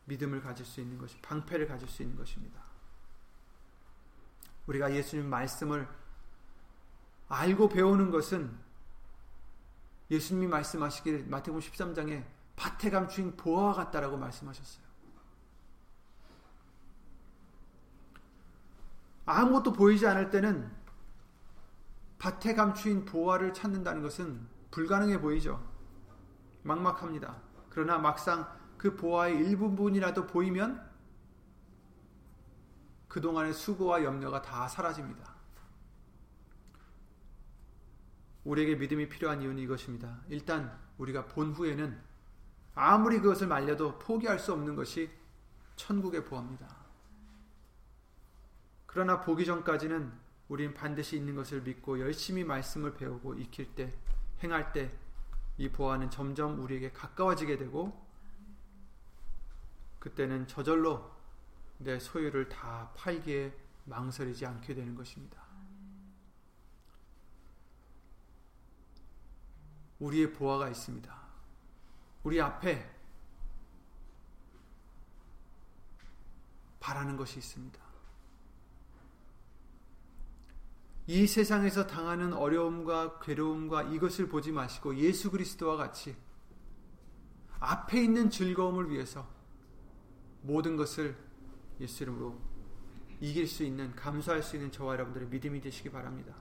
믿음을 0.04 0.40
가질 0.40 0.64
수 0.64 0.80
있는 0.80 0.98
것이 0.98 1.20
방패를 1.20 1.66
가질 1.66 1.88
수 1.88 2.02
있는 2.02 2.16
것입니다. 2.16 2.62
우리가 4.66 4.94
예수님 4.94 5.28
말씀을 5.28 5.88
알고 7.28 7.68
배우는 7.68 8.10
것은 8.10 8.65
예수님이 10.10 10.46
말씀하시길 10.46 11.26
마태복음 11.28 11.60
13장에 11.60 12.24
밭에 12.56 12.90
감추인 12.90 13.36
보화와 13.36 13.74
같다라고 13.74 14.16
말씀하셨어요. 14.16 14.86
아무것도 19.26 19.72
보이지 19.72 20.06
않을 20.06 20.30
때는 20.30 20.70
밭에 22.18 22.54
감추인 22.54 23.04
보화를 23.04 23.52
찾는다는 23.52 24.02
것은 24.02 24.46
불가능해 24.70 25.20
보이죠. 25.20 25.62
막막합니다. 26.62 27.36
그러나 27.68 27.98
막상 27.98 28.48
그 28.78 28.96
보화의 28.96 29.36
일부분이라도 29.36 30.26
보이면 30.26 30.86
그동안의 33.08 33.52
수고와 33.52 34.04
염려가 34.04 34.42
다 34.42 34.68
사라집니다. 34.68 35.35
우리에게 38.46 38.76
믿음이 38.76 39.08
필요한 39.08 39.42
이유는 39.42 39.58
이것입니다. 39.62 40.20
일단 40.28 40.78
우리가 40.98 41.26
본 41.26 41.52
후에는 41.52 41.98
아무리 42.74 43.20
그것을 43.20 43.46
말려도 43.46 43.98
포기할 43.98 44.38
수 44.38 44.52
없는 44.52 44.74
것이 44.74 45.10
천국의 45.76 46.24
보화입니다. 46.24 46.74
그러나 48.86 49.20
보기 49.20 49.44
전까지는 49.44 50.12
우린 50.48 50.72
반드시 50.72 51.16
있는 51.16 51.34
것을 51.34 51.62
믿고 51.62 52.00
열심히 52.00 52.44
말씀을 52.44 52.94
배우고 52.94 53.34
익힐 53.34 53.74
때, 53.74 53.92
행할 54.42 54.72
때 54.72 55.06
이 55.58 55.70
보아는 55.70 56.10
점점 56.10 56.62
우리에게 56.62 56.92
가까워지게 56.92 57.56
되고 57.56 58.04
그때는 59.98 60.46
저절로 60.46 61.10
내 61.78 61.98
소유를 61.98 62.48
다 62.48 62.90
팔기에 62.94 63.52
망설이지 63.84 64.44
않게 64.44 64.74
되는 64.74 64.94
것입니다. 64.94 65.45
우리의 69.98 70.32
보아가 70.32 70.68
있습니다. 70.68 71.14
우리 72.22 72.40
앞에 72.40 72.96
바라는 76.80 77.16
것이 77.16 77.38
있습니다. 77.38 77.86
이 81.08 81.26
세상에서 81.26 81.86
당하는 81.86 82.32
어려움과 82.32 83.20
괴로움과 83.20 83.84
이것을 83.84 84.28
보지 84.28 84.50
마시고 84.52 84.96
예수 84.96 85.30
그리스도와 85.30 85.76
같이 85.76 86.16
앞에 87.60 88.02
있는 88.02 88.28
즐거움을 88.28 88.90
위해서 88.90 89.26
모든 90.42 90.76
것을 90.76 91.16
예수 91.80 92.02
이름으로 92.02 92.38
이길 93.20 93.46
수 93.46 93.62
있는 93.62 93.94
감수할 93.94 94.42
수 94.42 94.56
있는 94.56 94.70
저와 94.70 94.94
여러분들의 94.94 95.28
믿음이 95.28 95.60
되시기 95.60 95.90
바랍니다. 95.90 96.34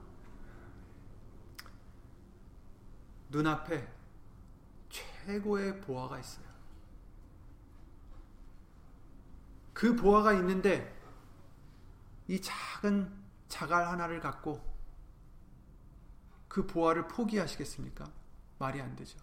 눈앞에 3.29 3.87
최고의 4.89 5.81
보화가 5.81 6.19
있어요. 6.19 6.45
그 9.73 9.95
보화가 9.95 10.33
있는데 10.33 10.95
이 12.27 12.41
작은 12.41 13.11
자갈 13.47 13.87
하나를 13.87 14.19
갖고 14.19 14.61
그 16.47 16.65
보화를 16.65 17.07
포기하시겠습니까? 17.07 18.09
말이 18.57 18.81
안 18.81 18.95
되죠. 18.95 19.19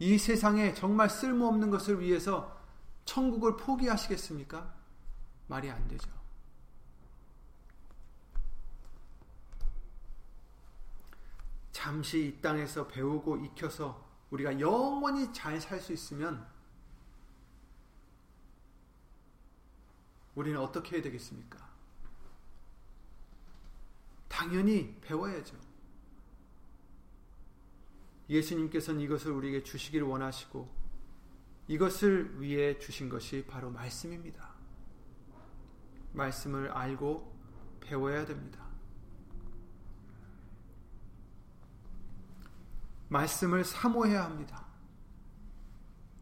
이 0.00 0.18
세상에 0.18 0.74
정말 0.74 1.08
쓸모없는 1.08 1.70
것을 1.70 2.00
위해서 2.00 2.58
천국을 3.04 3.56
포기하시겠습니까? 3.56 4.74
말이 5.46 5.70
안 5.70 5.86
되죠. 5.88 6.19
잠시 11.72 12.26
이 12.26 12.40
땅에서 12.40 12.88
배우고 12.88 13.36
익혀서 13.38 14.08
우리가 14.30 14.58
영원히 14.60 15.32
잘 15.32 15.60
살 15.60 15.80
수 15.80 15.92
있으면 15.92 16.46
우리는 20.34 20.58
어떻게 20.58 20.96
해야 20.96 21.02
되겠습니까? 21.02 21.68
당연히 24.28 24.96
배워야죠. 25.00 25.56
예수님께서는 28.28 29.00
이것을 29.00 29.32
우리에게 29.32 29.64
주시기를 29.64 30.06
원하시고 30.06 30.80
이것을 31.66 32.40
위해 32.40 32.78
주신 32.78 33.08
것이 33.08 33.44
바로 33.46 33.70
말씀입니다. 33.70 34.54
말씀을 36.12 36.70
알고 36.70 37.36
배워야 37.80 38.24
됩니다. 38.24 38.69
말씀을 43.10 43.64
사모해야 43.64 44.24
합니다. 44.24 44.64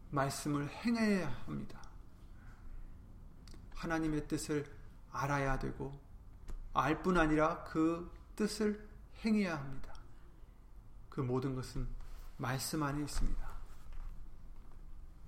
말씀을 0.09 0.67
행해야 0.69 1.29
합니다. 1.45 1.79
하나님의 3.75 4.27
뜻을 4.27 4.65
알아야 5.11 5.57
되고 5.59 5.99
알 6.73 7.01
뿐 7.01 7.17
아니라 7.17 7.63
그 7.63 8.11
뜻을 8.35 8.87
행해야 9.23 9.57
합니다. 9.57 9.93
그 11.09 11.21
모든 11.21 11.55
것은 11.55 11.87
말씀 12.37 12.81
안에 12.83 13.01
있습니다. 13.03 13.49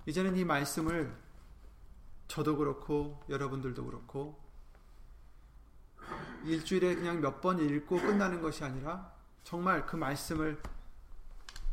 이제는 0.06 0.36
이 0.36 0.44
말씀을 0.44 1.16
저도 2.26 2.56
그렇고 2.56 3.22
여러분들도 3.28 3.84
그렇고 3.84 4.42
일주일에 6.44 6.96
그냥 6.96 7.20
몇 7.20 7.40
번 7.40 7.60
읽고 7.60 7.96
끝나는 8.00 8.42
것이 8.42 8.64
아니라 8.64 9.12
정말 9.44 9.86
그 9.86 9.94
말씀을 9.94 10.60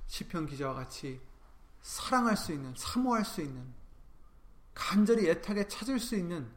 시편 0.09 0.47
기자와 0.47 0.73
같이 0.73 1.21
사랑할 1.81 2.35
수 2.35 2.51
있는 2.51 2.73
사모할 2.75 3.23
수 3.23 3.41
있는 3.41 3.63
간절히 4.73 5.29
애타게 5.29 5.67
찾을 5.67 5.99
수 5.99 6.15
있는 6.15 6.49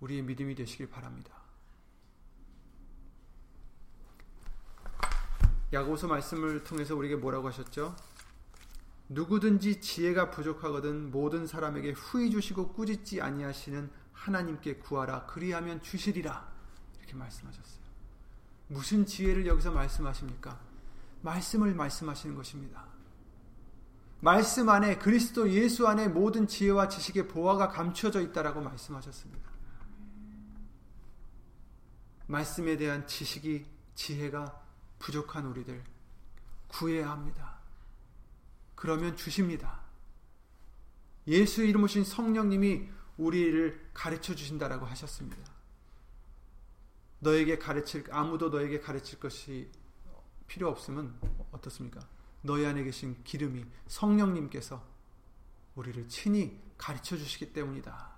우리의 0.00 0.22
믿음이 0.22 0.56
되시길 0.56 0.90
바랍니다. 0.90 1.32
야고보서 5.72 6.08
말씀을 6.08 6.64
통해서 6.64 6.96
우리에게 6.96 7.14
뭐라고 7.14 7.46
하셨죠? 7.48 7.94
누구든지 9.08 9.80
지혜가 9.80 10.32
부족하거든 10.32 11.12
모든 11.12 11.46
사람에게 11.46 11.92
후히 11.92 12.30
주시고 12.30 12.72
꾸짖지 12.72 13.20
아니하시는 13.20 13.88
하나님께 14.12 14.76
구하라 14.76 15.26
그리하면 15.26 15.80
주시리라 15.80 16.52
이렇게 16.98 17.14
말씀하셨어요. 17.14 17.84
무슨 18.66 19.06
지혜를 19.06 19.46
여기서 19.46 19.70
말씀하십니까? 19.70 20.69
말씀을 21.22 21.74
말씀하시는 21.74 22.34
것입니다. 22.34 22.86
말씀 24.20 24.68
안에 24.68 24.98
그리스도 24.98 25.50
예수 25.50 25.88
안에 25.88 26.08
모든 26.08 26.46
지혜와 26.46 26.88
지식의 26.88 27.28
보화가 27.28 27.68
감춰져 27.68 28.20
있다라고 28.20 28.60
말씀하셨습니다. 28.60 29.50
말씀에 32.26 32.76
대한 32.76 33.06
지식이 33.06 33.66
지혜가 33.94 34.62
부족한 34.98 35.46
우리들 35.46 35.82
구해야 36.68 37.10
합니다. 37.10 37.58
그러면 38.74 39.16
주십니다. 39.16 39.80
예수 41.26 41.62
이름 41.64 41.84
오신 41.84 42.04
성령님이 42.04 42.88
우리를 43.16 43.90
가르쳐 43.92 44.34
주신다라고 44.34 44.86
하셨습니다. 44.86 45.50
너에게 47.18 47.58
가르칠 47.58 48.04
아무도 48.10 48.48
너에게 48.48 48.80
가르칠 48.80 49.18
것이 49.18 49.70
필요 50.50 50.68
없으면 50.68 51.16
어떻습니까? 51.52 52.00
너희 52.42 52.66
안에 52.66 52.82
계신 52.82 53.22
기름이 53.22 53.64
성령님께서 53.86 54.84
우리를 55.76 56.08
친히 56.08 56.60
가르쳐 56.76 57.16
주시기 57.16 57.52
때문이다. 57.52 58.10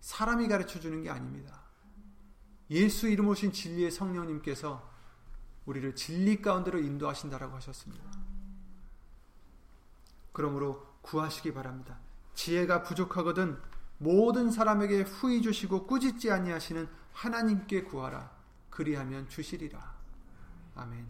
사람이 0.00 0.48
가르쳐 0.48 0.80
주는 0.80 1.02
게 1.02 1.10
아닙니다. 1.10 1.60
예수 2.70 3.08
이름 3.08 3.28
오신 3.28 3.52
진리의 3.52 3.90
성령님께서 3.90 4.90
우리를 5.66 5.94
진리 5.96 6.40
가운데로 6.40 6.78
인도하신다라고 6.78 7.54
하셨습니다. 7.56 8.10
그러므로 10.32 10.86
구하시기 11.02 11.52
바랍니다. 11.52 11.98
지혜가 12.34 12.84
부족하거든 12.84 13.60
모든 13.98 14.50
사람에게 14.50 15.02
후히 15.02 15.42
주시고 15.42 15.86
꾸짖지 15.86 16.30
아니하시는 16.30 16.88
하나님께 17.12 17.82
구하라. 17.82 18.31
그리하면 18.72 19.28
주시리라. 19.28 19.94
아멘. 20.74 21.06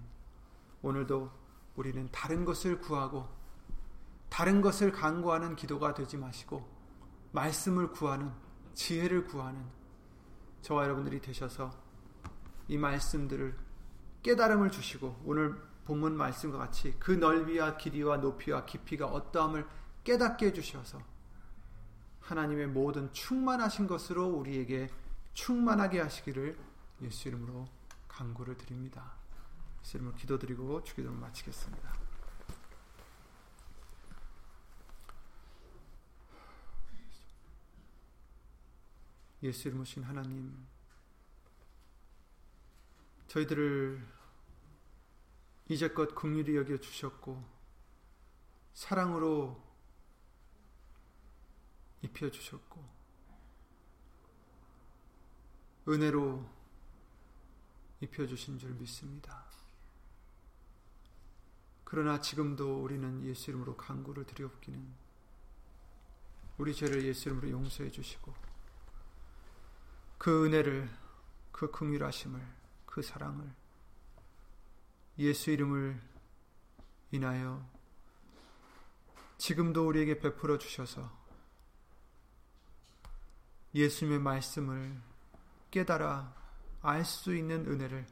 오늘도 0.83 1.31
우리는 1.77 2.09
다른 2.11 2.45
것을 2.45 2.81
구하고 2.81 3.29
다른 4.29 4.61
것을 4.61 4.91
간구하는 4.93 5.57
기도가 5.57 5.95
되지 5.95 6.17
마시고 6.17 6.69
말씀을 7.31 7.93
구하는 7.93 8.33
지혜를 8.75 9.25
구하는 9.27 9.65
저와 10.61 10.85
여러분들이 10.85 11.21
되셔서 11.21 11.71
이 12.67 12.77
말씀들을 12.77 13.57
깨달음을 14.23 14.71
주시고 14.71 15.23
오늘 15.25 15.57
본문 15.85 16.17
말씀과 16.17 16.59
같이 16.59 16.97
그 16.99 17.13
넓이와 17.13 17.77
길이와 17.77 18.19
높이와 18.19 18.65
깊이가 18.65 19.07
어떠함을 19.07 19.67
깨닫게 20.05 20.47
해주셔서 20.47 21.01
하나님의 22.21 22.69
모든 22.69 23.13
충만하신 23.13 23.87
것으로 23.87 24.27
우리에게 24.27 24.91
충만하게 25.35 26.01
하시기를 26.01 26.72
예수 27.03 27.29
이름으로 27.29 27.69
간구를 28.09 28.57
드립니다. 28.57 29.13
예수 29.81 29.97
이름으로 29.97 30.17
기도드리고 30.17 30.83
주기도를 30.85 31.17
마치겠습니다. 31.19 31.93
예수 39.43 39.69
이름으로 39.69 39.85
신 39.85 40.05
하나님 40.05 40.67
저희들을 43.27 44.07
이제껏 45.69 46.15
긍휼히 46.15 46.55
여겨 46.55 46.77
주셨고 46.77 47.43
사랑으로 48.75 49.61
입혀 52.03 52.31
주셨고 52.31 52.85
은혜로 55.89 56.62
입혀 58.03 58.27
주신 58.27 58.59
줄 58.59 58.71
믿습니다. 58.75 59.45
그러나 61.85 62.21
지금도 62.21 62.83
우리는 62.83 63.25
예수 63.25 63.51
이름으로 63.51 63.77
간구를 63.77 64.27
드리옵기는 64.27 64.93
우리 66.59 66.75
죄를 66.75 67.05
예수 67.05 67.29
이름으로 67.29 67.51
용서해 67.51 67.91
주시고 67.91 68.35
그 70.19 70.47
은혜를 70.47 70.91
그 71.53 71.71
긍휼하심을 71.71 72.45
그 72.87 73.03
사랑을 73.03 73.55
예수 75.19 75.51
이름을 75.51 76.01
인하여 77.13 77.65
지금도 79.39 79.87
우리에게 79.87 80.19
베풀어 80.19 80.59
주셔서 80.59 81.09
예수님의 83.75 84.19
말씀을 84.19 85.01
깨달아 85.71 86.42
알 86.83 87.05
수 87.05 87.35
있는 87.35 87.65
은혜를 87.67 88.07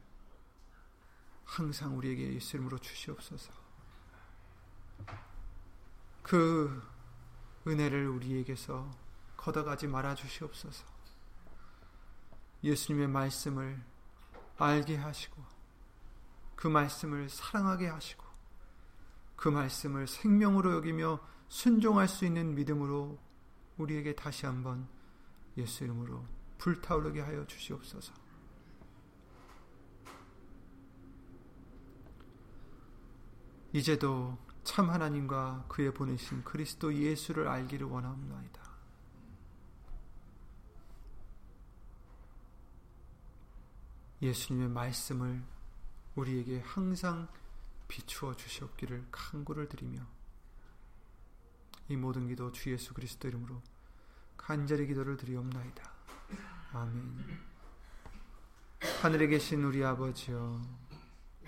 항상 1.45 1.97
우리에게 1.99 2.33
예수 2.35 2.57
이름으로 2.57 2.79
주시옵소서. 2.79 3.53
그 6.23 6.81
은혜를 7.67 8.07
우리에게서 8.09 8.89
걷어가지 9.37 9.89
말아 9.89 10.15
주시옵소서. 10.15 10.85
예수님의 12.63 13.09
말씀을 13.09 13.83
알게 14.59 14.97
하시고 14.97 15.43
그 16.55 16.69
말씀을 16.69 17.29
사랑하게 17.29 17.89
하시고 17.89 18.25
그 19.35 19.49
말씀을 19.49 20.07
생명으로 20.07 20.75
여기며 20.75 21.19
순종할 21.49 22.07
수 22.07 22.27
있는 22.27 22.55
믿음으로 22.55 23.19
우리에게 23.79 24.15
다시 24.15 24.47
한번 24.47 24.87
예수 25.57 25.83
이름으로 25.85 26.25
불타오르게 26.59 27.23
하여 27.23 27.47
주시옵소서. 27.47 28.20
이제도 33.73 34.37
참 34.65 34.91
하나님과 34.91 35.67
그의 35.69 35.95
보내신 35.95 36.45
그리스도 36.45 36.93
예수를 36.95 37.49
알기를 37.49 37.87
원합니다. 37.87 38.61
예수님의 44.21 44.69
말씀을 44.69 45.43
우리에게 46.15 46.61
항상 46.61 47.29
비추어 47.89 48.35
주시옵기를 48.35 49.07
간구를 49.11 49.69
드리며 49.69 50.01
이 51.89 51.97
모든 51.97 52.29
기도 52.29 52.53
주 52.53 52.71
예수 52.71 52.93
그리스도 52.93 53.29
이름으로 53.29 53.63
간절히 54.37 54.87
기도를 54.87 55.17
드리옵나이다. 55.17 55.91
아멘. 56.73 57.41
하늘에 59.03 59.27
계신 59.27 59.65
우리 59.65 59.85
아버지여 59.85 60.61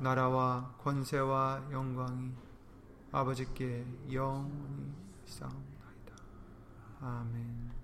나라와 0.00 0.74
권세와 0.78 1.68
영광이 1.70 2.32
아버지께 3.12 3.84
영원히 4.10 4.94
싸움나이다. 5.26 6.14
아멘. 7.02 7.79